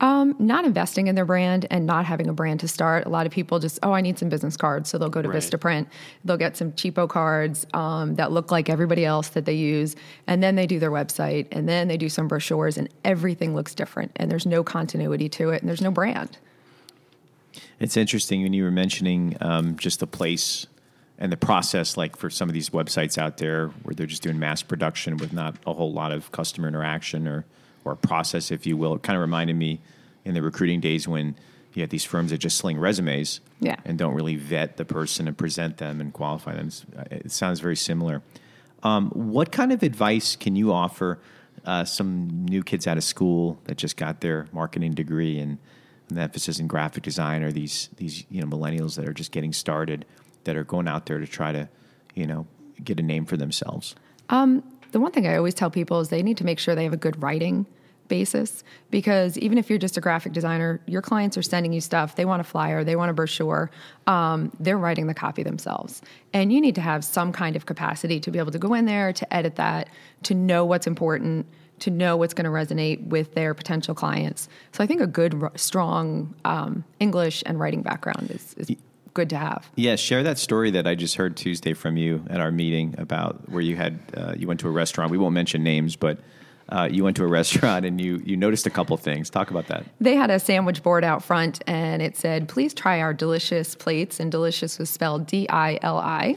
Um, 0.00 0.36
not 0.38 0.64
investing 0.64 1.08
in 1.08 1.16
their 1.16 1.24
brand 1.24 1.66
and 1.70 1.84
not 1.84 2.04
having 2.04 2.28
a 2.28 2.32
brand 2.32 2.60
to 2.60 2.68
start. 2.68 3.06
A 3.06 3.08
lot 3.08 3.26
of 3.26 3.32
people 3.32 3.58
just, 3.58 3.80
oh, 3.82 3.92
I 3.92 4.00
need 4.00 4.16
some 4.16 4.28
business 4.28 4.56
cards. 4.56 4.88
So 4.88 4.96
they'll 4.96 5.08
go 5.08 5.22
to 5.22 5.28
Right. 5.28 5.38
Vistaprint. 5.38 5.86
They'll 6.24 6.36
get 6.36 6.56
some 6.56 6.70
cheapo 6.72 7.08
cards 7.08 7.66
um, 7.74 8.14
that 8.14 8.30
look 8.30 8.52
like 8.52 8.70
everybody 8.70 9.04
else 9.04 9.30
that 9.30 9.44
they 9.44 9.54
use. 9.54 9.96
And 10.28 10.40
then 10.40 10.54
they 10.54 10.68
do 10.68 10.78
their 10.78 10.92
website 10.92 11.48
and 11.50 11.68
then 11.68 11.88
they 11.88 11.96
do 11.96 12.08
some 12.08 12.28
brochures 12.28 12.78
and 12.78 12.88
everything 13.04 13.56
looks 13.56 13.74
different. 13.74 14.12
And 14.14 14.30
there's 14.30 14.46
no 14.46 14.62
continuity 14.62 15.28
to 15.30 15.50
it 15.50 15.62
and 15.62 15.68
there's 15.68 15.82
no 15.82 15.90
brand. 15.90 16.38
It's 17.80 17.96
interesting 17.96 18.42
when 18.42 18.52
you 18.52 18.62
were 18.62 18.70
mentioning 18.70 19.36
um, 19.40 19.76
just 19.76 19.98
the 19.98 20.06
place 20.06 20.66
and 21.18 21.32
the 21.32 21.36
process, 21.36 21.96
like 21.96 22.16
for 22.16 22.30
some 22.30 22.48
of 22.48 22.54
these 22.54 22.70
websites 22.70 23.18
out 23.18 23.38
there 23.38 23.68
where 23.82 23.94
they're 23.94 24.06
just 24.06 24.22
doing 24.22 24.38
mass 24.38 24.62
production 24.62 25.16
with 25.16 25.32
not 25.32 25.56
a 25.66 25.72
whole 25.72 25.92
lot 25.92 26.12
of 26.12 26.30
customer 26.30 26.68
interaction 26.68 27.26
or 27.26 27.44
or 27.84 27.96
process, 27.96 28.50
if 28.50 28.66
you 28.66 28.76
will. 28.76 28.94
It 28.94 29.02
kind 29.02 29.16
of 29.16 29.20
reminded 29.20 29.56
me 29.56 29.80
in 30.28 30.34
the 30.34 30.42
recruiting 30.42 30.78
days 30.78 31.08
when 31.08 31.34
you 31.72 31.82
had 31.82 31.90
these 31.90 32.04
firms 32.04 32.30
that 32.30 32.38
just 32.38 32.58
sling 32.58 32.78
resumes 32.78 33.40
Yeah. 33.60 33.76
and 33.84 33.98
don't 33.98 34.14
really 34.14 34.36
vet 34.36 34.76
the 34.76 34.84
person 34.84 35.26
and 35.26 35.36
present 35.36 35.78
them 35.78 36.00
and 36.00 36.12
qualify 36.12 36.54
them. 36.54 36.70
It 37.10 37.32
sounds 37.32 37.60
very 37.60 37.76
similar. 37.76 38.22
Um, 38.82 39.10
what 39.10 39.50
kind 39.50 39.72
of 39.72 39.82
advice 39.82 40.36
can 40.36 40.54
you 40.54 40.72
offer 40.72 41.18
uh, 41.64 41.84
some 41.84 42.44
new 42.44 42.62
kids 42.62 42.86
out 42.86 42.96
of 42.96 43.04
school 43.04 43.58
that 43.64 43.76
just 43.76 43.96
got 43.96 44.20
their 44.20 44.46
marketing 44.52 44.92
degree 44.92 45.38
and 45.38 45.58
an 46.10 46.18
emphasis 46.18 46.58
in 46.60 46.66
graphic 46.68 47.02
design, 47.02 47.42
or 47.42 47.50
these 47.52 47.90
these 47.96 48.24
you 48.30 48.40
know 48.40 48.46
millennials 48.46 48.94
that 48.96 49.06
are 49.08 49.12
just 49.12 49.32
getting 49.32 49.52
started 49.52 50.06
that 50.44 50.56
are 50.56 50.64
going 50.64 50.88
out 50.88 51.06
there 51.06 51.18
to 51.18 51.26
try 51.26 51.52
to 51.52 51.68
you 52.14 52.26
know 52.26 52.46
get 52.82 52.98
a 53.00 53.02
name 53.02 53.26
for 53.26 53.36
themselves? 53.36 53.94
the 54.30 55.00
one 55.00 55.12
thing 55.12 55.26
I 55.26 55.36
always 55.36 55.52
tell 55.54 55.70
people 55.70 56.00
is 56.00 56.08
they 56.08 56.22
need 56.22 56.38
to 56.38 56.44
make 56.44 56.58
sure 56.58 56.74
they 56.74 56.84
have 56.84 56.94
a 56.94 56.96
good 57.08 57.22
writing 57.22 57.66
basis 58.08 58.64
because 58.90 59.38
even 59.38 59.58
if 59.58 59.68
you're 59.68 59.78
just 59.78 59.96
a 59.96 60.00
graphic 60.00 60.32
designer, 60.32 60.80
your 60.86 61.02
clients 61.02 61.36
are 61.36 61.42
sending 61.42 61.72
you 61.72 61.80
stuff. 61.80 62.16
They 62.16 62.24
want 62.24 62.40
a 62.40 62.44
flyer, 62.44 62.84
they 62.84 62.96
want 62.96 63.10
a 63.10 63.14
brochure. 63.14 63.70
Um, 64.06 64.52
they're 64.58 64.78
writing 64.78 65.06
the 65.06 65.14
copy 65.14 65.42
themselves. 65.42 66.02
And 66.32 66.52
you 66.52 66.60
need 66.60 66.74
to 66.76 66.80
have 66.80 67.04
some 67.04 67.32
kind 67.32 67.56
of 67.56 67.66
capacity 67.66 68.20
to 68.20 68.30
be 68.30 68.38
able 68.38 68.52
to 68.52 68.58
go 68.58 68.74
in 68.74 68.86
there, 68.86 69.12
to 69.12 69.34
edit 69.34 69.56
that, 69.56 69.88
to 70.24 70.34
know 70.34 70.64
what's 70.64 70.86
important, 70.86 71.46
to 71.80 71.90
know 71.90 72.16
what's 72.16 72.34
going 72.34 72.44
to 72.44 72.50
resonate 72.50 73.06
with 73.06 73.34
their 73.34 73.54
potential 73.54 73.94
clients. 73.94 74.48
So 74.72 74.82
I 74.82 74.86
think 74.86 75.00
a 75.00 75.06
good, 75.06 75.48
strong 75.54 76.34
um, 76.44 76.84
English 76.98 77.42
and 77.46 77.60
writing 77.60 77.82
background 77.82 78.30
is, 78.30 78.54
is 78.54 78.76
good 79.14 79.30
to 79.30 79.36
have. 79.36 79.68
Yeah, 79.76 79.96
share 79.96 80.22
that 80.22 80.38
story 80.38 80.70
that 80.72 80.86
I 80.86 80.94
just 80.94 81.16
heard 81.16 81.36
Tuesday 81.36 81.72
from 81.72 81.96
you 81.96 82.24
at 82.30 82.40
our 82.40 82.52
meeting 82.52 82.94
about 82.98 83.48
where 83.48 83.62
you 83.62 83.76
had 83.76 83.98
uh, 84.16 84.34
you 84.36 84.46
went 84.46 84.60
to 84.60 84.68
a 84.68 84.70
restaurant. 84.70 85.10
We 85.10 85.18
won't 85.18 85.34
mention 85.34 85.62
names, 85.62 85.96
but 85.96 86.18
uh, 86.70 86.88
you 86.90 87.04
went 87.04 87.16
to 87.16 87.24
a 87.24 87.26
restaurant 87.26 87.84
and 87.84 88.00
you 88.00 88.22
you 88.24 88.36
noticed 88.36 88.66
a 88.66 88.70
couple 88.70 88.96
things. 88.96 89.30
Talk 89.30 89.50
about 89.50 89.66
that. 89.68 89.84
They 90.00 90.14
had 90.14 90.30
a 90.30 90.38
sandwich 90.38 90.82
board 90.82 91.04
out 91.04 91.22
front 91.22 91.62
and 91.66 92.02
it 92.02 92.16
said, 92.16 92.48
please 92.48 92.74
try 92.74 93.00
our 93.00 93.14
delicious 93.14 93.74
plates. 93.74 94.20
And 94.20 94.30
delicious 94.30 94.78
was 94.78 94.90
spelled 94.90 95.26
D 95.26 95.48
I 95.48 95.78
L 95.82 95.98
I. 95.98 96.36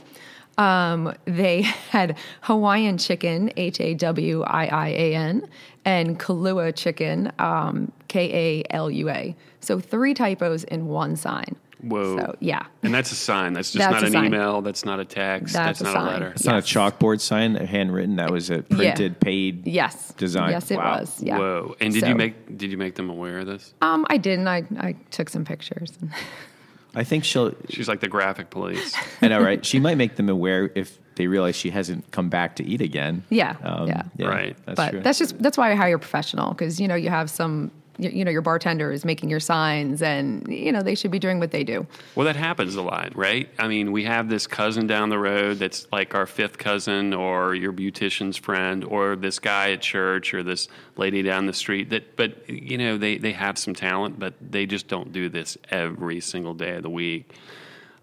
Um, 0.58 1.14
they 1.24 1.62
had 1.90 2.16
Hawaiian 2.42 2.98
chicken, 2.98 3.52
H 3.56 3.80
A 3.80 3.94
W 3.94 4.42
I 4.42 4.66
I 4.66 4.88
A 4.88 5.14
N, 5.14 5.48
and 5.84 6.18
Kahlua 6.18 6.74
chicken, 6.74 7.32
um, 7.38 7.92
K 8.08 8.62
A 8.62 8.74
L 8.74 8.90
U 8.90 9.10
A. 9.10 9.34
So 9.60 9.80
three 9.80 10.14
typos 10.14 10.64
in 10.64 10.86
one 10.86 11.16
sign. 11.16 11.56
Whoa. 11.82 12.16
So 12.18 12.36
yeah, 12.40 12.66
And 12.82 12.94
that's 12.94 13.10
a 13.12 13.14
sign. 13.16 13.52
That's 13.52 13.72
just 13.72 13.78
That's 13.78 13.92
not 13.92 14.04
an 14.04 14.12
sign. 14.12 14.24
email. 14.26 14.62
That's 14.62 14.84
not 14.84 15.00
a 15.00 15.04
text. 15.04 15.52
That's 15.54 15.78
That's, 15.78 15.80
a 15.80 15.84
not 15.84 15.92
sign. 15.94 16.06
a 16.06 16.10
letter. 16.10 16.28
It's 16.34 16.44
not 16.44 16.58
a 16.58 16.62
chalkboard 16.62 17.20
sign, 17.20 17.56
a 17.56 17.66
handwritten. 17.66 18.16
That 18.16 18.30
was 18.30 18.50
a 18.50 18.62
printed, 18.62 19.20
paid. 19.20 19.66
yes, 19.66 20.12
Design. 20.16 20.50
Yes, 20.52 20.70
it 20.70 20.76
Wow. 20.76 21.00
was. 21.00 21.22
Yeah. 21.22 21.38
Whoa. 21.38 21.76
And 21.80 21.92
did 21.92 22.00
So- 22.02 22.08
you 22.08 22.14
make 22.14 22.56
did 22.56 22.70
you 22.70 22.76
make 22.78 22.94
them 22.94 23.10
aware 23.10 23.40
of 23.40 23.46
this? 23.46 23.74
Um, 23.82 24.06
I 24.08 24.16
didn't. 24.16 24.46
I 24.48 24.64
I 24.78 24.94
took 25.10 25.28
some 25.28 25.44
pictures. 25.44 25.92
I 26.94 27.04
think 27.04 27.24
she'll. 27.24 27.54
She's 27.70 27.88
like 27.88 28.00
the 28.00 28.08
graphic 28.08 28.50
police. 28.50 28.94
I 29.22 29.28
know, 29.28 29.40
right? 29.42 29.64
She 29.64 29.80
might 29.80 29.96
make 29.96 30.16
them 30.16 30.28
aware 30.28 30.70
if 30.74 30.98
they 31.14 31.26
realize 31.26 31.56
she 31.56 31.70
hasn't 31.70 32.10
come 32.10 32.28
back 32.28 32.56
to 32.56 32.64
eat 32.64 32.80
again. 32.82 33.22
Yeah, 33.30 33.56
Um, 33.62 33.86
yeah. 33.88 34.02
Right. 34.18 34.56
That's 34.66 34.76
but 34.76 34.90
true. 34.90 35.00
that's 35.00 35.18
just 35.18 35.42
that's 35.42 35.56
why 35.56 35.70
I 35.72 35.74
hire 35.74 35.96
a 35.96 35.98
professional 35.98 36.50
because 36.50 36.78
you 36.80 36.86
know 36.88 36.94
you 36.94 37.08
have 37.08 37.30
some 37.30 37.70
you, 37.98 38.10
you 38.10 38.24
know 38.24 38.30
your 38.30 38.42
bartender 38.42 38.90
is 38.90 39.04
making 39.04 39.28
your 39.30 39.40
signs 39.40 40.02
and 40.02 40.46
you 40.48 40.72
know 40.72 40.82
they 40.82 40.94
should 40.94 41.10
be 41.10 41.18
doing 41.18 41.38
what 41.38 41.50
they 41.50 41.64
do. 41.64 41.86
Well, 42.14 42.26
that 42.26 42.36
happens 42.36 42.74
a 42.74 42.82
lot, 42.82 43.16
right? 43.16 43.48
I 43.58 43.68
mean, 43.68 43.92
we 43.92 44.04
have 44.04 44.28
this 44.28 44.46
cousin 44.46 44.86
down 44.86 45.08
the 45.10 45.18
road 45.18 45.58
that's 45.58 45.86
like 45.92 46.14
our 46.14 46.26
fifth 46.26 46.58
cousin, 46.58 47.14
or 47.14 47.54
your 47.54 47.72
beautician's 47.72 48.36
friend, 48.36 48.84
or 48.84 49.16
this 49.16 49.38
guy 49.38 49.72
at 49.72 49.82
church, 49.82 50.34
or 50.34 50.42
this 50.42 50.68
lady 50.96 51.22
down 51.22 51.46
the 51.46 51.52
street. 51.52 51.90
That, 51.90 52.16
but 52.16 52.48
you 52.48 52.78
know, 52.78 52.96
they 52.98 53.18
they 53.18 53.32
have 53.32 53.58
some 53.58 53.74
talent, 53.74 54.18
but 54.18 54.34
they 54.40 54.66
just 54.66 54.88
don't 54.88 55.12
do 55.12 55.28
this 55.28 55.58
every 55.70 56.20
single 56.20 56.54
day 56.54 56.76
of 56.76 56.82
the 56.82 56.90
week. 56.90 57.32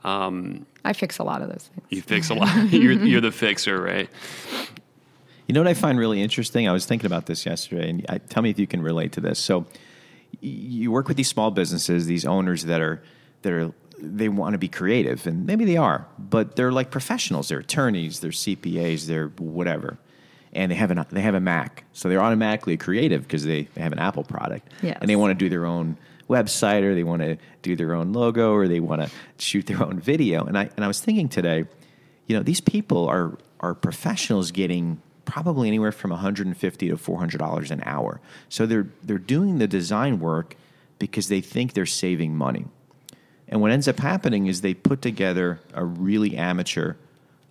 Um, 0.04 0.66
I 0.86 0.94
fix 0.94 1.20
a 1.20 1.24
lot 1.24 1.42
of 1.42 1.50
those 1.50 1.70
things. 1.74 1.88
You 1.90 2.02
fix 2.02 2.30
a 2.30 2.34
lot. 2.36 2.72
you're, 2.72 2.94
you're 2.94 3.22
the 3.22 3.32
fixer, 3.32 3.82
right? 3.82 4.10
You 5.50 5.54
know 5.54 5.62
what 5.62 5.68
I 5.68 5.74
find 5.74 5.98
really 5.98 6.22
interesting? 6.22 6.70
I 6.70 6.72
was 6.72 6.86
thinking 6.86 7.08
about 7.08 7.26
this 7.26 7.44
yesterday, 7.44 7.90
and 7.90 8.06
I, 8.08 8.20
tell 8.20 8.44
me 8.44 8.52
if 8.52 8.60
you 8.60 8.68
can 8.68 8.84
relate 8.84 9.14
to 9.14 9.20
this. 9.20 9.40
So, 9.40 9.66
you 10.42 10.92
work 10.92 11.08
with 11.08 11.18
these 11.18 11.28
small 11.28 11.50
businesses, 11.50 12.06
these 12.06 12.24
owners 12.24 12.66
that 12.66 12.82
are 12.82 13.02
that 13.42 13.54
are 13.54 13.74
they 13.98 14.30
want 14.30 14.54
to 14.54 14.60
be 14.60 14.68
creative, 14.68 15.26
and 15.26 15.48
maybe 15.48 15.66
they 15.66 15.76
are, 15.76 16.06
but 16.20 16.56
they're 16.56 16.72
like 16.72 16.92
professionals. 16.92 17.48
They're 17.48 17.58
attorneys, 17.62 18.20
they're 18.20 18.30
CPAs, 18.30 19.08
they're 19.08 19.30
whatever, 19.40 19.98
and 20.54 20.72
they 20.72 20.76
have 20.76 20.92
an 20.92 21.04
they 21.10 21.22
have 21.22 21.34
a 21.34 21.40
Mac, 21.40 21.84
so 21.94 22.10
they're 22.10 22.22
automatically 22.22 22.78
creative 22.78 23.24
because 23.24 23.44
they, 23.44 23.64
they 23.74 23.82
have 23.82 23.92
an 23.92 23.98
Apple 23.98 24.24
product, 24.24 24.72
Yes. 24.84 25.00
and 25.02 25.10
they 25.10 25.16
want 25.16 25.32
to 25.32 25.34
do 25.46 25.50
their 25.50 25.66
own 25.66 25.98
website, 26.30 26.84
or 26.84 26.94
they 26.94 27.04
want 27.04 27.24
to 27.24 27.40
do 27.64 27.76
their 27.76 27.96
own 27.96 28.14
logo, 28.14 28.54
or 28.54 28.68
they 28.68 28.82
want 28.82 29.02
to 29.02 29.10
shoot 29.40 29.66
their 29.66 29.82
own 29.82 30.00
video. 30.00 30.46
And 30.46 30.60
I 30.60 30.70
and 30.76 30.86
I 30.86 30.88
was 30.88 31.00
thinking 31.00 31.28
today, 31.28 31.66
you 32.28 32.38
know, 32.38 32.44
these 32.44 32.62
people 32.62 33.08
are 33.08 33.36
are 33.62 33.74
professionals 33.74 34.52
getting 34.52 35.02
probably 35.30 35.68
anywhere 35.68 35.92
from 35.92 36.10
150 36.10 36.90
to 36.90 36.98
400 36.98 37.38
dollars 37.38 37.70
an 37.70 37.84
hour. 37.86 38.20
So 38.50 38.66
they're 38.66 38.88
they're 39.04 39.20
doing 39.20 39.60
the 39.60 39.68
design 39.68 40.20
work 40.20 40.56
because 40.98 41.28
they 41.28 41.40
think 41.40 41.74
they're 41.74 41.86
saving 41.86 42.36
money. 42.36 42.66
And 43.48 43.62
what 43.62 43.72
ends 43.72 43.88
up 43.88 44.00
happening 44.00 44.48
is 44.48 44.62
they 44.62 44.74
put 44.74 45.02
together 45.02 45.60
a 45.74 45.86
really 45.86 46.36
amateur, 46.36 46.96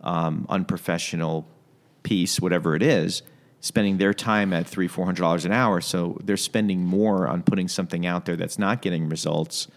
um, 0.00 0.44
unprofessional 0.48 1.46
piece, 2.02 2.40
whatever 2.40 2.74
it 2.74 2.82
is, 2.82 3.22
spending 3.60 3.98
their 3.98 4.12
time 4.12 4.52
at 4.52 4.66
three, 4.66 4.88
four 4.88 5.04
hundred 5.04 5.22
dollars 5.22 5.44
an 5.44 5.52
hour. 5.52 5.80
So 5.80 6.18
they're 6.24 6.36
spending 6.36 6.84
more 6.84 7.28
on 7.28 7.42
putting 7.44 7.68
something 7.68 8.06
out 8.06 8.26
there 8.26 8.36
that's 8.36 8.58
not 8.58 8.82
getting 8.82 9.08
results. 9.08 9.68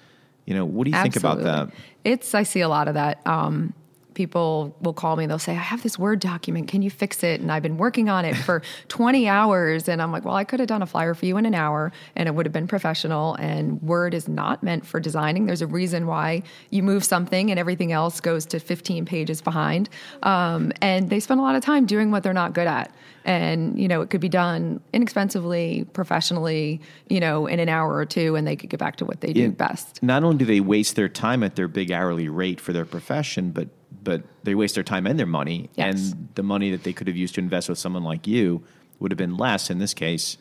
You 0.45 0.55
know, 0.55 0.65
what 0.65 0.85
do 0.85 0.91
you 0.91 1.01
think 1.01 1.15
about 1.15 1.43
that? 1.43 1.69
It's 2.03 2.33
I 2.33 2.43
see 2.43 2.61
a 2.61 2.69
lot 2.69 2.87
of 2.87 2.95
that. 2.95 3.25
Um, 3.27 3.75
people 4.21 4.75
will 4.81 4.93
call 4.93 5.15
me. 5.15 5.25
They'll 5.25 5.39
say, 5.39 5.53
"I 5.53 5.65
have 5.73 5.81
this 5.81 5.97
Word 5.97 6.19
document. 6.19 6.67
Can 6.67 6.83
you 6.83 6.91
fix 6.91 7.23
it?" 7.23 7.41
And 7.41 7.51
I've 7.51 7.63
been 7.63 7.77
working 7.77 8.07
on 8.07 8.23
it 8.23 8.35
for 8.35 8.61
20 8.87 9.27
hours. 9.27 9.89
And 9.89 9.99
I'm 9.99 10.11
like, 10.11 10.23
"Well, 10.23 10.35
I 10.35 10.43
could 10.43 10.59
have 10.59 10.67
done 10.67 10.83
a 10.83 10.85
flyer 10.85 11.15
for 11.15 11.25
you 11.25 11.37
in 11.37 11.47
an 11.47 11.55
hour, 11.55 11.91
and 12.15 12.27
it 12.29 12.35
would 12.35 12.45
have 12.45 12.53
been 12.53 12.67
professional." 12.67 13.33
And 13.35 13.81
Word 13.81 14.13
is 14.13 14.27
not 14.27 14.61
meant 14.61 14.85
for 14.85 14.99
designing. 14.99 15.47
There's 15.47 15.63
a 15.63 15.71
reason 15.81 16.05
why 16.05 16.43
you 16.69 16.83
move 16.83 17.03
something 17.03 17.49
and 17.49 17.59
everything 17.59 17.91
else 17.91 18.21
goes 18.21 18.45
to 18.47 18.59
15 18.59 19.05
pages 19.05 19.41
behind. 19.41 19.89
Um, 20.21 20.71
and 20.81 21.09
they 21.09 21.19
spend 21.19 21.39
a 21.39 21.43
lot 21.43 21.55
of 21.55 21.63
time 21.63 21.87
doing 21.87 22.11
what 22.11 22.21
they're 22.21 22.31
not 22.43 22.53
good 22.53 22.67
at. 22.67 22.93
And 23.25 23.79
you 23.79 23.87
know, 23.87 24.01
it 24.01 24.11
could 24.11 24.21
be 24.21 24.29
done 24.29 24.81
inexpensively, 24.93 25.85
professionally. 25.93 26.79
You 27.09 27.19
know, 27.19 27.47
in 27.47 27.59
an 27.59 27.69
hour 27.69 27.95
or 27.95 28.05
two, 28.05 28.35
and 28.35 28.45
they 28.45 28.55
could 28.55 28.69
get 28.69 28.79
back 28.79 28.97
to 28.97 29.05
what 29.05 29.21
they 29.21 29.33
do 29.33 29.51
best. 29.51 30.03
Not 30.03 30.23
only 30.23 30.37
do 30.37 30.45
they 30.45 30.59
waste 30.59 30.95
their 30.95 31.09
time 31.09 31.41
at 31.41 31.55
their 31.55 31.67
big 31.67 31.91
hourly 31.91 32.29
rate 32.29 32.61
for 32.61 32.71
their 32.71 32.85
profession, 32.85 33.51
but 33.51 33.67
but 34.03 34.23
they 34.43 34.55
waste 34.55 34.75
their 34.75 34.83
time 34.83 35.05
and 35.05 35.19
their 35.19 35.25
money, 35.27 35.69
Yes. 35.75 36.11
and 36.11 36.29
the 36.35 36.43
money 36.43 36.71
that 36.71 36.83
they 36.83 36.93
could 36.93 37.07
have 37.07 37.15
used 37.17 37.35
to 37.35 37.41
invest 37.41 37.69
with 37.69 37.77
someone 37.77 38.03
like 38.03 38.25
you 38.27 38.63
would 38.99 39.11
have 39.11 39.17
been 39.17 39.37
less 39.37 39.69
in 39.69 39.79
this 39.79 39.93
case, 39.93 40.37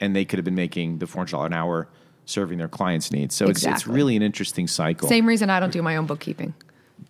and 0.00 0.14
they 0.14 0.24
could 0.24 0.38
have 0.38 0.44
been 0.44 0.54
making 0.54 0.98
the 0.98 1.06
four 1.06 1.20
hundred 1.20 1.32
dollar 1.32 1.46
an 1.46 1.52
hour 1.54 1.88
serving 2.26 2.58
their 2.58 2.68
clients' 2.68 3.10
needs. 3.10 3.34
So 3.34 3.46
it's 3.48 3.64
it's 3.64 3.86
really 3.86 4.16
an 4.16 4.22
interesting 4.22 4.66
cycle. 4.68 5.08
Same 5.08 5.26
reason 5.26 5.50
I 5.50 5.58
don't 5.60 5.72
do 5.72 5.82
my 5.82 5.96
own 5.96 6.06
bookkeeping. 6.06 6.54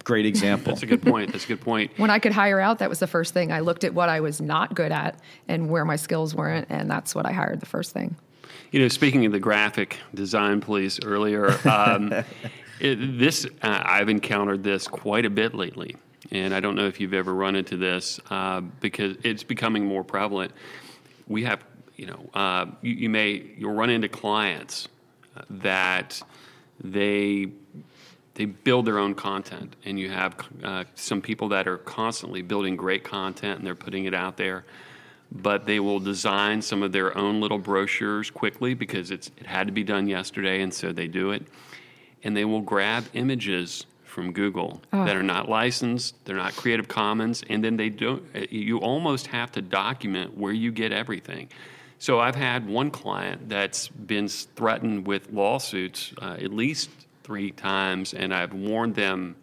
Great 0.05 0.25
example. 0.33 0.73
That's 0.73 0.83
a 0.83 0.87
good 0.87 1.03
point. 1.03 1.33
That's 1.33 1.45
a 1.45 1.49
good 1.49 1.61
point. 1.61 1.91
When 1.99 2.11
I 2.11 2.19
could 2.19 2.33
hire 2.33 2.61
out, 2.61 2.79
that 2.79 2.89
was 2.89 3.01
the 3.01 3.07
first 3.07 3.35
thing. 3.35 3.53
I 3.53 3.61
looked 3.61 3.85
at 3.85 3.93
what 3.93 4.09
I 4.09 4.21
was 4.21 4.41
not 4.41 4.75
good 4.75 4.93
at 4.93 5.19
and 5.49 5.69
where 5.69 5.85
my 5.85 5.97
skills 5.97 6.35
weren't, 6.35 6.67
and 6.71 6.91
that's 6.91 7.15
what 7.15 7.27
I 7.27 7.33
hired 7.33 7.61
the 7.61 7.67
first 7.67 7.93
thing. 7.93 8.17
You 8.73 8.81
know, 8.81 8.89
speaking 8.89 9.27
of 9.27 9.33
the 9.33 9.41
graphic 9.41 9.99
design 10.15 10.61
police 10.61 11.01
earlier, 11.05 11.51
um, 11.69 12.15
it, 12.81 13.19
this 13.19 13.47
uh, 13.63 13.83
I've 13.85 14.09
encountered 14.09 14.63
this 14.63 14.89
quite 14.89 15.25
a 15.25 15.31
bit 15.31 15.55
lately, 15.55 15.97
and 16.31 16.55
I 16.55 16.61
don't 16.61 16.75
know 16.75 16.87
if 16.87 17.01
you've 17.01 17.15
ever 17.15 17.35
run 17.35 17.57
into 17.57 17.77
this 17.77 18.21
uh, 18.31 18.61
because 18.61 19.17
it's 19.23 19.43
becoming 19.43 19.85
more 19.85 20.05
prevalent. 20.05 20.53
We 21.29 21.45
have, 21.45 21.65
you 21.97 22.07
know, 22.07 22.31
uh, 22.35 22.67
you, 22.83 22.93
you 22.93 23.09
may 23.11 23.45
you'll 23.57 23.75
run 23.75 23.91
into 23.91 24.09
clients 24.09 24.89
that 25.49 26.23
they 26.83 27.49
they 28.35 28.47
build 28.47 28.87
their 28.87 28.99
own 28.99 29.15
content, 29.15 29.77
and 29.85 29.99
you 29.99 30.11
have 30.11 30.37
uh, 30.65 30.85
some 30.95 31.21
people 31.21 31.49
that 31.49 31.69
are 31.69 31.79
constantly 31.79 32.43
building 32.43 32.77
great 32.77 33.05
content 33.05 33.59
and 33.59 33.67
they're 33.67 33.75
putting 33.75 34.05
it 34.05 34.15
out 34.15 34.37
there 34.37 34.65
but 35.33 35.67
they 35.67 35.79
will 35.79 36.01
design 36.01 36.61
some 36.61 36.83
of 36.83 36.93
their 36.93 37.17
own 37.17 37.41
little 37.41 37.59
brochures 37.59 38.31
quickly 38.31 38.75
because 38.75 39.11
it's 39.11 39.31
it 39.37 39.47
had 39.47 39.67
to 39.67 39.73
be 39.73 39.85
done 39.85 40.09
yesterday, 40.09 40.63
and 40.63 40.73
so 40.75 40.93
they 40.93 41.07
do 41.07 41.31
it. 41.31 41.47
And 42.23 42.37
they 42.37 42.45
will 42.45 42.61
grab 42.61 43.05
images 43.15 43.87
from 44.05 44.33
Google 44.33 44.83
that 44.91 45.17
are 45.17 45.23
not 45.23 45.49
licensed, 45.49 46.17
they're 46.25 46.37
not 46.37 46.55
Creative 46.57 46.89
Commons, 46.89 47.43
and 47.49 47.63
then 47.63 47.77
they 47.77 47.89
don't. 47.89 48.23
You 48.51 48.79
almost 48.79 49.29
have 49.29 49.53
to 49.53 49.63
document 49.63 50.37
where 50.37 50.53
you 50.53 50.73
get 50.73 50.93
everything. 50.93 51.49
So 51.99 52.19
I've 52.19 52.35
had 52.35 52.67
one 52.67 52.91
client 52.91 53.49
that's 53.49 53.89
been 53.89 54.29
threatened 54.29 55.07
with 55.07 55.31
lawsuits 55.31 56.13
uh, 56.21 56.37
at 56.41 56.53
least 56.53 56.91
three 57.23 57.53
times, 57.53 58.15
and 58.15 58.35
I've 58.35 58.53
warned 58.53 58.95
them 58.95 59.37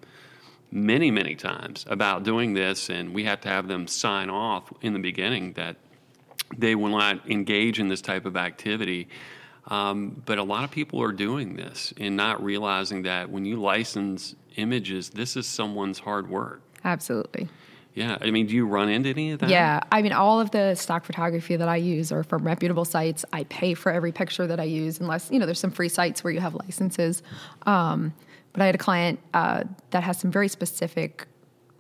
many, 0.72 1.12
many 1.12 1.36
times 1.36 1.86
about 1.88 2.24
doing 2.24 2.54
this, 2.54 2.90
and 2.90 3.14
we 3.14 3.24
have 3.24 3.42
to 3.42 3.50
have 3.50 3.68
them 3.68 3.88
sign 3.88 4.30
off 4.30 4.74
in 4.82 4.94
the 4.94 5.00
beginning 5.00 5.54
that 5.54 5.78
they 6.58 6.76
will 6.76 6.90
not 6.90 7.30
engage 7.30 7.80
in 7.80 7.88
this 7.88 8.02
type 8.02 8.26
of 8.26 8.36
activity. 8.36 9.08
Um, 9.68 10.22
but 10.26 10.38
a 10.38 10.44
lot 10.44 10.64
of 10.64 10.72
people 10.72 11.02
are 11.02 11.12
doing 11.12 11.56
this 11.56 11.94
and 11.98 12.16
not 12.16 12.44
realizing 12.44 13.04
that 13.04 13.30
when 13.30 13.46
you 13.46 13.58
license 13.58 14.36
images, 14.56 15.10
this 15.10 15.36
is 15.36 15.46
someone's 15.46 16.00
hard 16.00 16.30
work. 16.30 16.62
Absolutely. 16.84 17.50
Yeah, 17.94 18.18
I 18.22 18.30
mean, 18.30 18.46
do 18.46 18.54
you 18.54 18.68
run 18.68 18.90
into 18.90 19.10
any 19.10 19.32
of 19.32 19.40
that? 19.40 19.50
Yeah, 19.50 19.80
I 19.92 20.04
mean, 20.04 20.14
all 20.14 20.40
of 20.40 20.52
the 20.52 20.76
stock 20.76 21.04
photography 21.04 21.56
that 21.56 21.68
I 21.68 21.78
use 21.78 22.12
are 22.12 22.24
from 22.24 22.46
reputable 22.46 22.86
sites. 22.86 23.26
I 23.34 23.44
pay 23.46 23.74
for 23.74 23.92
every 23.92 24.12
picture 24.12 24.46
that 24.46 24.60
I 24.60 24.66
use, 24.66 25.00
unless 25.00 25.32
you 25.32 25.40
know 25.40 25.48
there's 25.48 25.60
some 25.60 25.72
free 25.72 25.90
sites 25.90 26.24
where 26.24 26.32
you 26.32 26.40
have 26.40 26.54
licenses. 26.54 27.24
Um, 27.66 28.14
but 28.54 28.62
I 28.62 28.68
had 28.68 28.76
a 28.76 28.78
client 28.78 29.20
uh, 29.34 29.64
that 29.90 30.04
has 30.04 30.20
some 30.20 30.30
very 30.30 30.48
specific 30.48 31.28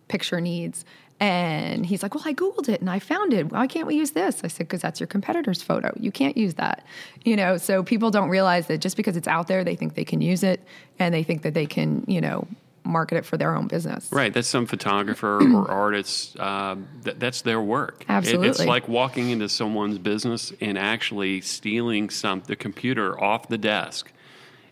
picture 0.07 0.41
needs, 0.41 0.85
and 1.19 1.85
he's 1.85 2.03
like, 2.03 2.13
"Well, 2.13 2.23
I 2.25 2.33
googled 2.33 2.69
it 2.69 2.79
and 2.81 2.89
I 2.89 2.99
found 2.99 3.33
it. 3.33 3.51
Why 3.51 3.67
can't 3.67 3.87
we 3.87 3.95
use 3.95 4.11
this?" 4.11 4.41
I 4.43 4.47
said, 4.47 4.67
"Because 4.67 4.81
that's 4.81 4.99
your 4.99 5.07
competitor's 5.07 5.61
photo. 5.61 5.91
You 5.99 6.11
can't 6.11 6.37
use 6.37 6.55
that." 6.55 6.85
You 7.25 7.35
know, 7.35 7.57
so 7.57 7.83
people 7.83 8.11
don't 8.11 8.29
realize 8.29 8.67
that 8.67 8.79
just 8.79 8.97
because 8.97 9.17
it's 9.17 9.27
out 9.27 9.47
there, 9.47 9.63
they 9.63 9.75
think 9.75 9.95
they 9.95 10.05
can 10.05 10.21
use 10.21 10.43
it, 10.43 10.61
and 10.99 11.13
they 11.13 11.23
think 11.23 11.41
that 11.41 11.53
they 11.53 11.65
can, 11.65 12.03
you 12.07 12.21
know, 12.21 12.47
market 12.83 13.17
it 13.17 13.25
for 13.25 13.35
their 13.35 13.53
own 13.53 13.67
business. 13.67 14.07
Right, 14.13 14.33
that's 14.33 14.47
some 14.47 14.65
photographer 14.65 15.39
or 15.41 15.69
artist. 15.85 16.39
Uh, 16.39 16.75
that, 17.01 17.19
that's 17.19 17.41
their 17.41 17.59
work. 17.61 18.05
It- 18.07 18.39
it's 18.49 18.59
like 18.67 18.87
walking 18.87 19.29
into 19.31 19.49
someone's 19.49 19.97
business 19.97 20.53
and 20.61 20.77
actually 20.77 21.41
stealing 21.41 22.09
some 22.09 22.43
the 22.45 22.55
computer 22.55 23.19
off 23.21 23.49
the 23.49 23.57
desk, 23.57 24.11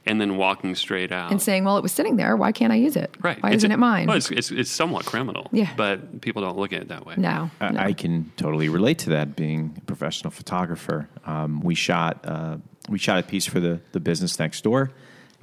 and 0.05 0.21
then 0.21 0.37
walking 0.37 0.75
straight 0.75 1.11
out. 1.11 1.31
And 1.31 1.41
saying, 1.41 1.63
"Well, 1.65 1.77
it 1.77 1.81
was 1.83 1.91
sitting 1.91 2.15
there. 2.15 2.35
Why 2.35 2.51
can't 2.51 2.71
I 2.71 2.75
use 2.75 2.95
it? 2.95 3.15
right, 3.21 3.41
Why 3.41 3.49
It's 3.49 3.57
isn't 3.57 3.71
a- 3.71 3.73
it 3.73 3.77
mine?" 3.77 4.07
Well, 4.07 4.17
it's, 4.17 4.29
it's, 4.31 4.51
it's 4.51 4.69
somewhat 4.71 5.05
criminal. 5.05 5.47
Yeah. 5.51 5.71
but 5.75 6.21
people 6.21 6.41
don't 6.41 6.57
look 6.57 6.73
at 6.73 6.81
it 6.81 6.87
that 6.89 7.05
way. 7.05 7.15
no, 7.17 7.49
no. 7.61 7.67
I, 7.79 7.85
I 7.87 7.93
can 7.93 8.31
totally 8.37 8.69
relate 8.69 8.99
to 8.99 9.09
that. 9.11 9.35
Being 9.35 9.73
a 9.77 9.81
professional 9.81 10.31
photographer, 10.31 11.09
um, 11.25 11.61
we 11.61 11.75
shot 11.75 12.19
uh, 12.25 12.57
we 12.89 12.97
shot 12.99 13.19
a 13.19 13.23
piece 13.23 13.45
for 13.45 13.59
the 13.59 13.79
the 13.91 13.99
business 13.99 14.37
next 14.39 14.63
door, 14.63 14.91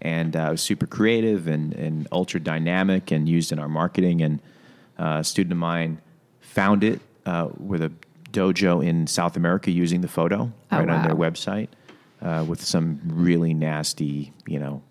and 0.01 0.37
uh, 0.37 0.47
it 0.49 0.51
was 0.53 0.63
super 0.63 0.87
creative 0.87 1.47
and, 1.49 1.73
and 1.75 2.07
ultra 2.13 2.41
dynamic 2.41 3.11
and 3.11 3.29
used 3.29 3.53
in 3.53 3.59
our 3.59 3.69
marketing. 3.69 4.23
And 4.23 4.41
uh, 4.99 5.19
a 5.21 5.25
student 5.25 5.53
of 5.53 5.59
mine 5.59 6.01
found 6.41 6.85
it 6.85 7.01
uh, 7.27 7.49
with 7.59 7.83
a 7.83 7.91
dojo 8.31 8.85
in 8.85 9.07
South 9.07 9.37
America 9.37 9.71
using 9.71 10.01
the 10.01 10.09
photo 10.09 10.51
Oh, 10.71 10.79
right 10.79 10.89
on 10.89 11.03
their 11.07 11.15
website 11.17 11.69
uh, 12.23 12.45
with 12.49 12.63
some 12.65 13.01
really 13.07 13.53
nasty, 13.55 14.33
you 14.47 14.59
know, 14.59 14.83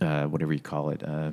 uh, 0.00 0.24
whatever 0.26 0.52
you 0.52 0.60
call 0.60 0.90
it, 0.90 1.02
uh, 1.06 1.30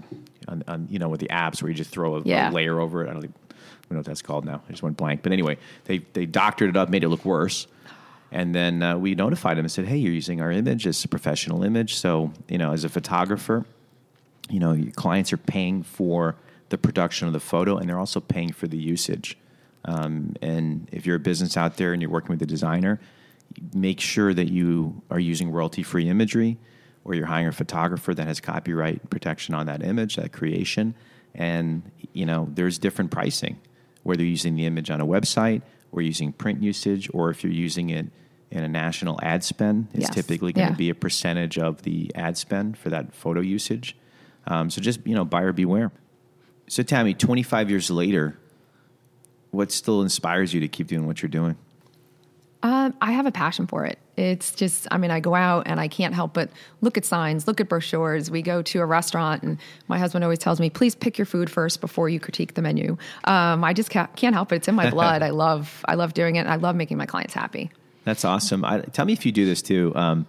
on, 0.48 0.64
on, 0.68 0.88
you 0.90 1.00
know, 1.00 1.10
with 1.10 1.20
the 1.20 1.28
apps 1.28 1.62
where 1.62 1.70
you 1.70 1.76
just 1.76 1.90
throw 1.92 2.16
a, 2.18 2.22
Yeah. 2.24 2.50
a 2.50 2.52
layer 2.52 2.80
over 2.80 3.04
it. 3.06 3.10
I 3.10 3.14
don't, 3.14 3.22
think, 3.22 3.34
I 3.50 3.54
don't 3.90 3.92
know 3.92 3.98
what 3.98 4.06
that's 4.06 4.22
called 4.22 4.46
now. 4.46 4.62
I 4.68 4.72
just 4.72 4.84
went 4.84 4.98
blank. 4.98 5.22
But 5.24 5.32
anyway, 5.32 5.58
they 5.86 6.00
they 6.14 6.26
doctored 6.26 6.70
it 6.70 6.78
up, 6.78 6.90
made 6.90 7.04
it 7.04 7.10
look 7.10 7.26
worse. 7.26 7.68
And 8.32 8.54
then 8.54 8.84
uh, 8.84 8.98
we 8.98 9.16
notified 9.16 9.58
them 9.58 9.64
and 9.66 9.72
said, 9.72 9.86
"Hey, 9.86 9.98
you're 9.98 10.14
using 10.14 10.42
our 10.42 10.52
image. 10.52 10.86
It's 10.86 11.04
a 11.06 11.08
professional 11.08 11.64
image. 11.64 11.96
So, 11.96 12.34
you 12.50 12.58
know, 12.58 12.74
as 12.74 12.84
a 12.84 12.90
photographer, 12.90 13.66
you 14.50 14.60
know, 14.60 14.74
your 14.74 14.92
clients 14.92 15.32
are 15.32 15.38
paying 15.38 15.84
for 15.84 16.36
the 16.70 16.78
production 16.78 17.28
of 17.28 17.34
the 17.34 17.40
photo, 17.40 17.78
and 17.78 17.88
they're 17.88 18.00
also 18.00 18.20
paying 18.20 18.52
for 18.52 18.68
the 18.68 18.78
usage. 18.78 19.38
Um, 19.86 20.36
and 20.42 20.90
if 20.92 21.06
you're 21.06 21.16
a 21.16 21.20
business 21.20 21.56
out 21.56 21.78
there 21.78 21.94
and 21.94 22.02
you're 22.02 22.12
working 22.12 22.30
with 22.32 22.42
a 22.42 22.46
designer, 22.46 23.00
make 23.74 24.00
sure 24.00 24.34
that 24.34 24.50
you 24.50 25.02
are 25.10 25.20
using 25.20 25.52
royalty-free 25.52 26.08
imagery, 26.10 26.58
or 27.04 27.14
you're 27.14 27.26
hiring 27.26 27.48
a 27.48 27.52
photographer 27.52 28.14
that 28.14 28.28
has 28.28 28.40
copyright 28.40 29.10
protection 29.10 29.56
on 29.56 29.66
that 29.68 29.84
image, 29.84 30.16
that 30.18 30.32
creation. 30.34 30.94
And 31.34 31.84
you 32.14 32.26
know, 32.26 32.50
there's 32.54 32.78
different 32.78 33.12
pricing, 33.12 33.60
whether 34.04 34.24
you're 34.24 34.30
using 34.32 34.56
the 34.56 34.66
image 34.66 34.90
on 34.90 35.02
a 35.02 35.06
website, 35.06 35.62
or 35.92 36.02
using 36.02 36.34
print 36.34 36.62
usage, 36.62 37.10
or 37.14 37.30
if 37.30 37.44
you're 37.44 37.54
using 37.54 37.90
it 37.90 38.08
in 38.52 38.64
a 38.64 38.68
national 38.68 39.20
ad 39.24 39.44
spend, 39.44 39.88
it's 39.94 40.08
Yes. 40.08 40.16
typically 40.16 40.54
going 40.54 40.68
to 40.68 40.72
Yeah. 40.74 40.78
be 40.78 40.90
a 40.90 40.96
percentage 40.96 41.58
of 41.58 41.82
the 41.84 42.12
ad 42.16 42.38
spend 42.38 42.78
for 42.78 42.90
that 42.90 43.14
photo 43.14 43.42
usage. 43.42 43.96
Um, 44.48 44.70
so 44.70 44.82
just 44.82 45.06
you 45.06 45.14
know, 45.16 45.26
buyer 45.26 45.52
beware. 45.54 45.92
So 46.68 46.84
Tammy, 46.84 47.14
25 47.14 47.70
years 47.70 47.90
later, 47.92 48.38
what 49.52 49.72
still 49.72 50.02
inspires 50.02 50.54
you 50.54 50.60
to 50.62 50.68
keep 50.68 50.88
doing 50.88 51.06
what 51.06 51.22
you're 51.22 51.30
doing? 51.30 51.56
Um, 52.64 52.96
I 53.02 53.12
have 53.12 53.26
a 53.26 53.32
passion 53.32 53.68
for 53.68 53.86
it. 53.86 54.00
It's 54.16 54.52
just, 54.52 54.88
I 54.90 54.98
mean, 54.98 55.12
I 55.12 55.20
go 55.20 55.36
out 55.36 55.68
and 55.68 55.80
I 55.80 55.88
can't 55.88 56.16
help 56.16 56.34
but 56.34 56.50
look 56.82 56.98
at 56.98 57.06
signs, 57.06 57.48
look 57.48 57.62
at 57.62 57.70
brochures. 57.70 58.32
We 58.32 58.42
go 58.42 58.64
to 58.64 58.80
a 58.80 58.86
restaurant, 58.86 59.44
and 59.44 59.60
my 59.88 60.00
husband 60.00 60.24
always 60.24 60.40
tells 60.40 60.60
me, 60.60 60.72
"Please 60.72 60.96
pick 60.96 61.20
your 61.20 61.26
food 61.26 61.52
first 61.52 61.82
before 61.82 62.10
you 62.10 62.20
critique 62.20 62.56
the 62.56 62.64
menu." 62.64 62.98
Um, 63.26 63.64
I 63.64 63.74
just 63.74 63.92
can't, 63.92 64.14
can't 64.16 64.34
help 64.34 64.52
it. 64.52 64.56
It's 64.56 64.68
in 64.68 64.74
my 64.74 64.90
blood. 64.98 65.22
I 65.22 65.30
love, 65.30 65.86
I 65.88 65.94
love 65.94 66.16
doing 66.16 66.36
it. 66.36 66.48
I 66.48 66.56
love 66.56 66.76
making 66.76 66.98
my 66.98 67.06
clients 67.06 67.36
happy. 67.36 67.70
That's 68.06 68.26
awesome. 68.26 68.66
I, 68.66 68.80
tell 68.82 69.06
me 69.06 69.14
if 69.14 69.26
you 69.26 69.32
do 69.32 69.46
this 69.46 69.62
too. 69.62 69.94
Um, 69.96 70.26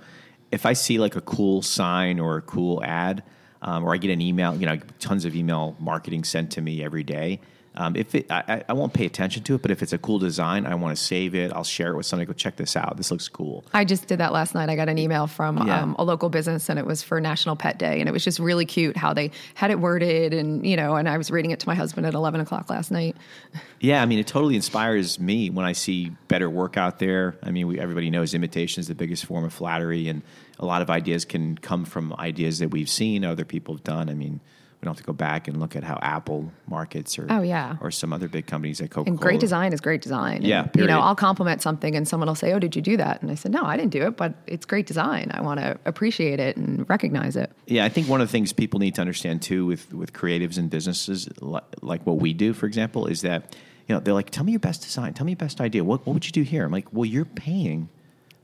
if 0.51 0.67
I 0.67 0.75
see 0.75 0.99
like 0.99 1.17
a 1.17 1.21
cool 1.23 1.63
sign 1.63 2.21
or 2.21 2.37
a 2.37 2.43
cool 2.43 2.83
ad, 2.85 3.23
um, 3.63 3.85
or 3.85 3.95
I 3.95 3.97
get 3.97 4.11
an 4.11 4.21
email, 4.21 4.55
you 4.55 4.67
know, 4.67 4.79
tons 4.99 5.25
of 5.25 5.35
email 5.35 5.77
marketing 5.79 6.25
sent 6.25 6.53
to 6.53 6.61
me 6.61 6.83
every 6.85 7.05
day. 7.05 7.41
Um, 7.79 7.95
if 7.97 8.15
it, 8.15 8.31
I, 8.31 8.65
I- 8.69 8.73
won't 8.73 8.93
pay 8.93 9.07
attention 9.07 9.45
to 9.45 9.55
it, 9.55 9.63
but 9.63 9.71
if 9.71 9.83
it's 9.83 9.93
a 9.93 9.99
cool 9.99 10.19
design, 10.19 10.67
I 10.67 10.75
want 10.75 10.97
to 10.97 11.03
save 11.03 11.35
it. 11.35 11.53
I'll 11.53 11.63
share 11.65 11.93
it 11.93 11.97
with 11.97 12.07
somebody. 12.07 12.27
Go 12.27 12.33
check 12.33 12.57
this 12.57 12.77
out. 12.77 12.97
This 12.97 13.11
looks 13.11 13.29
cool. 13.29 13.65
I 13.73 13.85
just 13.85 14.07
did 14.09 14.19
that 14.19 14.33
last 14.33 14.55
night. 14.55 14.69
I 14.69 14.75
got 14.77 14.89
an 14.89 14.99
email 14.99 15.27
from 15.29 15.67
Yeah. 15.67 15.83
um, 15.83 15.95
a 15.99 16.05
local 16.05 16.29
business, 16.29 16.69
and 16.69 16.79
it 16.79 16.85
was 16.87 17.03
for 17.03 17.21
National 17.21 17.55
Pet 17.57 17.79
Day, 17.79 18.01
and 18.01 18.09
it 18.09 18.13
was 18.13 18.25
just 18.25 18.39
really 18.41 18.67
cute 18.67 18.97
how 18.97 19.15
they 19.15 19.31
had 19.55 19.71
it 19.71 19.79
worded, 19.79 20.35
and 20.35 20.67
you 20.67 20.77
know, 20.77 20.97
and 20.97 21.09
I 21.09 21.17
was 21.17 21.31
reading 21.31 21.53
it 21.53 21.61
to 21.61 21.69
my 21.69 21.75
husband 21.77 22.07
at 22.07 22.15
eleven 22.15 22.41
o'clock 22.41 22.69
last 22.69 22.91
night. 22.91 23.17
Yeah, 23.81 24.03
I 24.03 24.07
mean, 24.07 24.19
it 24.19 24.27
totally 24.27 24.57
inspires 24.57 25.21
me 25.21 25.51
when 25.51 25.65
I 25.65 25.71
see 25.71 26.11
better 26.27 26.51
work 26.51 26.77
out 26.77 26.99
there. 26.99 27.37
I 27.45 27.53
mean, 27.53 27.69
we, 27.69 27.79
everybody 27.79 28.11
knows 28.11 28.35
imitation 28.35 28.81
is 28.81 28.89
the 28.89 28.95
biggest 28.97 29.25
form 29.25 29.45
of 29.45 29.53
flattery, 29.53 30.09
and 30.09 30.23
a 30.59 30.67
lot 30.67 30.83
of 30.83 30.91
ideas 30.91 31.25
can 31.25 31.57
come 31.57 31.85
from 31.85 32.13
ideas 32.19 32.59
that 32.59 32.73
we've 32.73 32.89
seen 32.91 33.25
other 33.25 33.45
people 33.45 33.75
have 33.77 33.85
done. 33.85 34.09
I 34.11 34.15
mean, 34.15 34.41
we 34.81 34.85
don't 34.87 34.95
have 34.95 35.05
to 35.05 35.07
go 35.07 35.13
back 35.13 35.49
and 35.49 35.59
look 35.59 35.75
at 35.75 35.83
how 35.83 35.99
Apple 36.03 36.53
markets 36.69 37.19
or 37.19 37.27
Oh, 37.29 37.43
yeah. 37.43 37.77
or 37.81 37.91
some 37.91 38.13
other 38.13 38.29
big 38.29 38.47
companies 38.47 38.81
like 38.81 38.91
Coca 38.91 39.11
And 39.11 39.19
great 39.19 39.41
design 39.41 39.73
is 39.73 39.81
great 39.81 40.03
design. 40.03 40.37
And, 40.37 40.47
Yeah, 40.47 40.69
you 40.77 40.87
know, 40.87 41.01
I'll 41.01 41.17
compliment 41.17 41.61
something, 41.63 41.97
and 41.97 42.07
someone 42.07 42.29
will 42.29 42.37
say, 42.37 42.53
"Oh, 42.53 42.61
did 42.61 42.77
you 42.77 42.83
do 42.83 42.97
that?" 42.97 43.21
And 43.21 43.29
I 43.31 43.35
said, 43.35 43.51
"No, 43.53 43.63
I 43.65 43.77
didn't 43.77 43.91
do 43.91 44.07
it, 44.07 44.17
but 44.17 44.35
it's 44.47 44.65
great 44.65 44.87
design. 44.87 45.31
I 45.35 45.41
want 45.41 45.59
to 45.59 45.77
appreciate 45.85 46.39
it 46.39 46.57
and 46.57 46.89
recognize 46.89 47.35
it." 47.35 47.51
Yeah, 47.67 47.85
I 47.85 47.89
think 47.89 48.09
one 48.09 48.21
of 48.21 48.29
the 48.29 48.33
things 48.33 48.53
people 48.53 48.79
need 48.79 48.95
to 48.95 49.01
understand 49.01 49.43
too 49.43 49.67
with 49.67 49.93
with 49.93 50.13
creatives 50.13 50.59
and 50.59 50.71
businesses 50.71 51.29
li- 51.41 51.61
like 51.83 52.07
what 52.07 52.19
we 52.19 52.33
do, 52.33 52.53
for 52.53 52.67
example, 52.67 53.07
is 53.07 53.23
that 53.23 53.57
you 53.89 53.95
know 53.97 54.01
they're 54.01 54.15
like, 54.15 54.31
"Tell 54.31 54.45
me 54.45 54.53
your 54.53 54.61
best 54.61 54.83
design. 54.83 55.13
Tell 55.13 55.27
me 55.27 55.33
your 55.33 55.39
best 55.39 55.61
idea. 55.61 55.83
What 55.83 56.07
what 56.07 56.15
would 56.15 56.25
you 56.27 56.33
do 56.33 56.43
here?" 56.43 56.65
I'm 56.65 56.71
like, 56.73 56.87
"Well, 56.93 57.05
you're 57.05 57.25
paying 57.25 57.89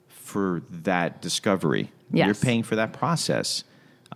for 0.08 0.62
that 0.68 1.22
discovery. 1.22 1.92
You're 2.12 2.34
paying 2.34 2.64
for 2.64 2.74
that 2.74 2.92
process." 2.92 3.62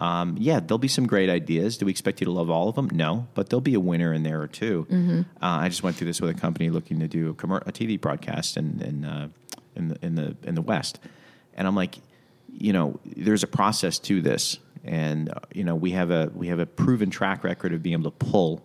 Um, 0.01 0.37
yeah, 0.39 0.61
there'll 0.61 0.79
be 0.79 0.89
some 0.89 1.07
great 1.07 1.29
ideas. 1.29 1.77
Do 1.79 1.87
we 1.87 1.91
expect 1.91 2.21
you 2.21 2.25
to 2.27 2.31
love 2.31 2.51
all 2.51 2.69
of 2.69 2.77
them? 2.77 2.89
No, 2.93 3.27
but 3.35 3.49
there'll 3.49 3.61
be 3.61 3.75
a 3.75 3.81
winner 3.81 4.13
in 4.13 4.23
there 4.23 4.41
or 4.41 4.47
2 4.47 4.87
Uh, 4.91 5.25
I 5.41 5.69
just 5.69 5.83
went 5.83 5.97
through 5.97 6.07
this 6.07 6.21
with 6.21 6.31
a 6.31 6.39
company 6.41 6.71
looking 6.71 7.01
to 7.01 7.09
do 7.09 7.31
a, 7.31 7.35
commer- 7.35 7.67
a 7.67 7.73
TV 7.73 8.01
broadcast 8.01 8.57
in 8.57 8.81
in, 8.81 9.05
uh, 9.05 9.29
in 9.75 9.89
the 9.89 9.99
in 10.03 10.15
the 10.15 10.37
in 10.45 10.55
the 10.55 10.63
West, 10.63 11.01
and 11.55 11.67
I'm 11.67 11.75
like, 11.75 11.99
you 12.53 12.73
know, 12.73 12.99
there's 13.05 13.43
a 13.43 13.49
process 13.49 13.99
to 14.01 14.21
this, 14.23 14.59
and 14.85 15.31
uh, 15.31 15.41
you 15.53 15.65
know, 15.65 15.75
we 15.75 15.91
have 15.93 16.11
a 16.11 16.31
we 16.35 16.49
have 16.49 16.59
a 16.61 16.67
proven 16.67 17.11
track 17.11 17.43
record 17.45 17.73
of 17.73 17.83
being 17.83 17.95
able 18.01 18.11
to 18.11 18.25
pull 18.27 18.63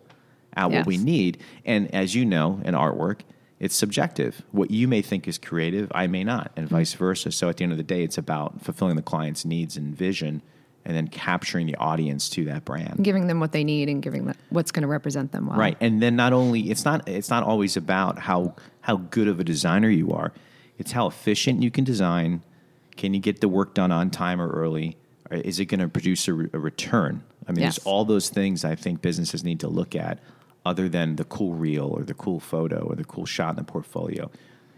out 0.56 0.72
what 0.72 0.86
we 0.86 0.98
need. 0.98 1.40
And 1.66 1.94
as 1.96 2.14
you 2.14 2.26
know, 2.26 2.62
in 2.64 2.76
artwork, 2.76 3.22
it's 3.60 3.76
subjective. 3.76 4.44
What 4.52 4.72
you 4.72 4.88
may 4.88 5.02
think 5.02 5.28
is 5.28 5.38
creative, 5.38 5.92
I 5.96 6.06
may 6.08 6.24
not, 6.24 6.52
and 6.56 6.68
vice 6.68 6.94
versa. 6.94 7.32
So 7.32 7.50
at 7.50 7.58
the 7.58 7.64
end 7.64 7.72
of 7.72 7.78
the 7.78 7.84
day, 7.84 8.04
it's 8.04 8.18
about 8.18 8.62
fulfilling 8.62 8.96
the 8.96 9.02
client's 9.02 9.46
needs 9.46 9.78
and 9.78 9.96
vision, 9.96 10.42
and 10.86 10.96
then 10.96 11.08
capturing 11.08 11.68
the 11.68 11.76
audience 11.76 12.30
to 12.30 12.46
that 12.46 12.66
brand. 12.66 13.04
Giving 13.04 13.28
them 13.28 13.40
what 13.40 13.52
they 13.52 13.64
need 13.64 13.90
and 13.90 14.02
giving 14.02 14.26
them 14.26 14.36
what's 14.50 14.72
going 14.72 14.82
to 14.82 14.88
represent 14.88 15.32
them 15.32 15.48
well. 15.48 15.58
Right, 15.58 15.78
and 15.80 16.02
then 16.02 16.16
not 16.16 16.34
only 16.34 16.70
it's 16.72 16.86
not 16.86 17.08
it's 17.08 17.30
not 17.30 17.44
always 17.44 17.78
about 17.78 18.20
how 18.20 18.56
how 18.82 18.98
good 18.98 19.28
of 19.28 19.40
a 19.40 19.44
designer 19.44 19.90
you 19.90 20.12
are. 20.12 20.34
It's 20.78 20.92
how 20.92 21.08
efficient 21.08 21.62
you 21.64 21.72
can 21.72 21.84
design. 21.84 22.42
Can 22.98 23.14
you 23.14 23.20
get 23.20 23.42
the 23.42 23.48
work 23.48 23.74
done 23.74 23.92
on 23.92 24.10
time 24.10 24.42
or 24.42 24.50
early? 24.50 24.98
Or 25.32 25.38
is 25.38 25.60
it 25.60 25.66
going 25.66 25.80
to 25.80 25.88
produce 25.88 26.28
a, 26.28 26.34
re- 26.34 26.50
a 26.54 26.60
return? 26.60 27.24
I 27.48 27.52
mean, 27.52 27.62
Yes. 27.64 27.78
there's 27.78 27.86
all 27.86 28.06
those 28.06 28.30
things 28.30 28.66
I 28.66 28.76
think 28.76 29.02
businesses 29.02 29.44
need 29.44 29.60
to 29.62 29.68
look 29.68 29.96
at, 29.96 30.20
other 30.66 30.90
than 30.90 31.16
the 31.16 31.24
cool 31.26 31.54
reel 31.54 31.86
or 31.86 32.04
the 32.04 32.14
cool 32.14 32.40
photo 32.40 32.80
or 32.86 32.96
the 32.96 33.04
cool 33.06 33.26
shot 33.26 33.52
in 33.52 33.56
the 33.56 33.64
portfolio. 33.64 34.30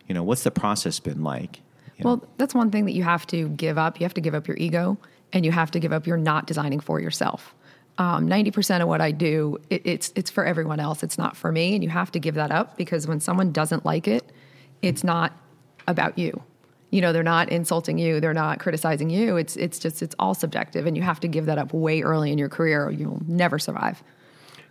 You 0.07 0.15
know, 0.15 0.23
what's 0.23 0.43
the 0.43 0.51
process 0.51 0.99
been 0.99 1.23
like? 1.23 1.57
You 1.97 2.03
know? 2.03 2.09
Well, 2.09 2.23
that's 2.37 2.53
one 2.53 2.71
thing 2.71 2.85
that 2.85 2.93
you 2.93 3.03
have 3.03 3.25
to 3.27 3.49
give 3.49 3.77
up. 3.77 3.99
You 3.99 4.05
have 4.05 4.13
to 4.15 4.21
give 4.21 4.35
up 4.35 4.47
your 4.47 4.57
ego, 4.57 4.97
and 5.33 5.45
you 5.45 5.51
have 5.51 5.71
to 5.71 5.79
give 5.79 5.91
up 5.91 6.07
your 6.07 6.17
not 6.17 6.47
designing 6.47 6.79
for 6.79 6.99
yourself. 6.99 7.53
Um, 7.97 8.27
Ninety 8.27 8.51
percent 8.51 8.83
of 8.83 8.89
what 8.89 9.01
I 9.01 9.11
do, 9.11 9.57
it, 9.69 9.81
it's 9.85 10.11
it's 10.15 10.29
for 10.29 10.45
everyone 10.45 10.79
else. 10.79 11.03
It's 11.03 11.17
not 11.17 11.37
for 11.37 11.51
me, 11.51 11.75
and 11.75 11.83
you 11.83 11.89
have 11.89 12.11
to 12.11 12.19
give 12.19 12.35
that 12.35 12.51
up 12.51 12.77
because 12.77 13.07
when 13.07 13.19
someone 13.19 13.51
doesn't 13.51 13.85
like 13.85 14.07
it, 14.07 14.31
it's 14.81 15.03
not 15.03 15.33
about 15.87 16.17
you. 16.17 16.41
You 16.91 17.01
know, 17.01 17.13
they're 17.13 17.23
not 17.23 17.49
insulting 17.49 17.97
you. 17.97 18.19
They're 18.19 18.33
not 18.33 18.59
criticizing 18.59 19.09
you. 19.09 19.37
It's 19.37 19.55
it's 19.55 19.79
just 19.79 20.01
it's 20.01 20.15
all 20.19 20.33
subjective, 20.33 20.85
and 20.85 20.97
you 20.97 21.03
have 21.03 21.19
to 21.21 21.27
give 21.27 21.45
that 21.45 21.57
up 21.57 21.73
way 21.73 22.01
early 22.01 22.31
in 22.31 22.37
your 22.37 22.49
career, 22.49 22.85
or 22.85 22.91
you'll 22.91 23.21
never 23.27 23.59
survive. 23.59 24.03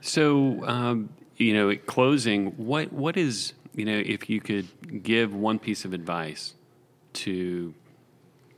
So, 0.00 0.62
um, 0.66 1.08
you 1.36 1.54
know, 1.54 1.70
at 1.70 1.86
closing, 1.86 2.48
what 2.58 2.92
what 2.92 3.16
is 3.16 3.54
you 3.74 3.84
know, 3.84 4.02
if 4.04 4.30
you 4.30 4.40
could 4.40 5.02
give 5.02 5.34
one 5.34 5.58
piece 5.58 5.84
of 5.84 5.92
advice 5.92 6.54
to 7.14 7.74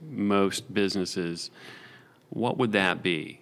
most 0.02 0.72
businesses, 0.72 1.50
what 2.30 2.58
would 2.58 2.72
that 2.72 3.02
be? 3.02 3.40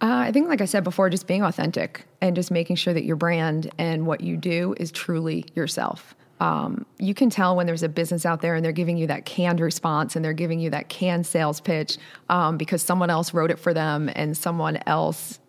Uh, 0.00 0.22
I 0.26 0.32
think, 0.32 0.48
like 0.48 0.60
I 0.60 0.64
said 0.64 0.84
before, 0.84 1.10
just 1.10 1.26
being 1.26 1.42
authentic 1.42 2.06
and 2.20 2.36
just 2.36 2.50
making 2.50 2.76
sure 2.76 2.94
that 2.94 3.04
your 3.04 3.16
brand 3.16 3.70
and 3.78 4.06
what 4.06 4.20
you 4.20 4.36
do 4.36 4.74
is 4.78 4.92
truly 4.92 5.44
yourself. 5.54 6.14
Um, 6.40 6.86
you 6.98 7.14
can 7.14 7.30
tell 7.30 7.56
when 7.56 7.66
there's 7.66 7.82
a 7.82 7.88
business 7.88 8.24
out 8.24 8.40
there 8.40 8.54
and 8.54 8.64
they're 8.64 8.70
giving 8.70 8.96
you 8.96 9.08
that 9.08 9.24
canned 9.24 9.58
response 9.58 10.14
and 10.14 10.24
they're 10.24 10.32
giving 10.32 10.60
you 10.60 10.70
that 10.70 10.88
canned 10.88 11.26
sales 11.26 11.60
pitch 11.60 11.98
um, 12.28 12.56
because 12.56 12.80
someone 12.80 13.10
else 13.10 13.34
wrote 13.34 13.50
it 13.50 13.58
for 13.58 13.74
them 13.74 14.08
and 14.14 14.36
someone 14.36 14.78
else 14.86 15.40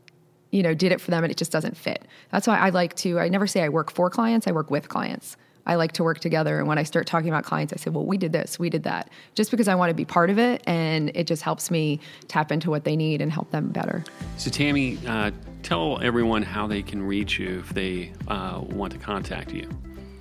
you 0.51 0.63
know 0.63 0.73
did 0.73 0.91
it 0.91 0.99
for 0.99 1.11
them 1.11 1.23
and 1.23 1.29
it 1.29 1.37
just 1.37 1.51
doesn't 1.51 1.77
fit 1.77 2.05
that's 2.31 2.47
why 2.47 2.57
i 2.57 2.69
like 2.69 2.95
to 2.95 3.19
i 3.19 3.29
never 3.29 3.45
say 3.45 3.61
i 3.61 3.69
work 3.69 3.91
for 3.91 4.09
clients 4.09 4.47
i 4.47 4.51
work 4.51 4.71
with 4.71 4.89
clients 4.89 5.37
i 5.71 5.75
like 5.75 5.91
to 5.93 6.03
work 6.03 6.19
together. 6.19 6.59
And 6.59 6.67
when 6.67 6.77
i 6.77 6.83
start 6.83 7.05
talking 7.13 7.29
about 7.33 7.43
clients 7.51 7.73
i 7.73 7.77
say 7.77 7.89
well 7.95 8.05
we 8.05 8.17
did 8.17 8.31
this 8.33 8.59
we 8.63 8.69
did 8.69 8.83
that 8.83 9.09
just 9.35 9.51
because 9.51 9.67
i 9.67 9.75
want 9.75 9.89
to 9.89 9.93
be 9.93 10.05
part 10.05 10.29
of 10.29 10.37
it. 10.39 10.61
And 10.67 11.11
it 11.15 11.25
just 11.27 11.43
helps 11.49 11.71
me 11.71 11.99
tap 12.27 12.51
into 12.51 12.69
what 12.69 12.83
they 12.83 12.95
need 12.95 13.21
and 13.21 13.31
help 13.31 13.49
them 13.51 13.69
better. 13.69 14.03
So, 14.37 14.49
Tammy, 14.49 14.97
uh, 15.07 15.31
tell 15.63 15.99
everyone 16.01 16.41
how 16.41 16.67
they 16.67 16.81
can 16.81 17.01
reach 17.01 17.39
you 17.39 17.59
if 17.59 17.69
they 17.69 18.11
uh, 18.27 18.61
want 18.79 18.91
to 18.93 18.99
contact 18.99 19.51
you. 19.53 19.67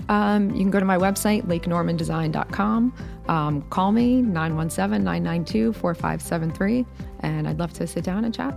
um, 0.09 0.51
you 0.51 0.61
can 0.65 0.71
go 0.71 0.81
to 0.81 0.87
my 0.95 0.99
website 1.07 1.43
lakenormandesign.com 1.47 2.93
um, 3.29 3.63
call 3.77 3.93
me 3.93 4.23
917-992-4573 4.23 6.87
and 7.21 7.47
i'd 7.49 7.59
love 7.59 7.73
to 7.75 7.87
sit 7.87 8.05
down 8.05 8.25
and 8.25 8.35
chat 8.35 8.55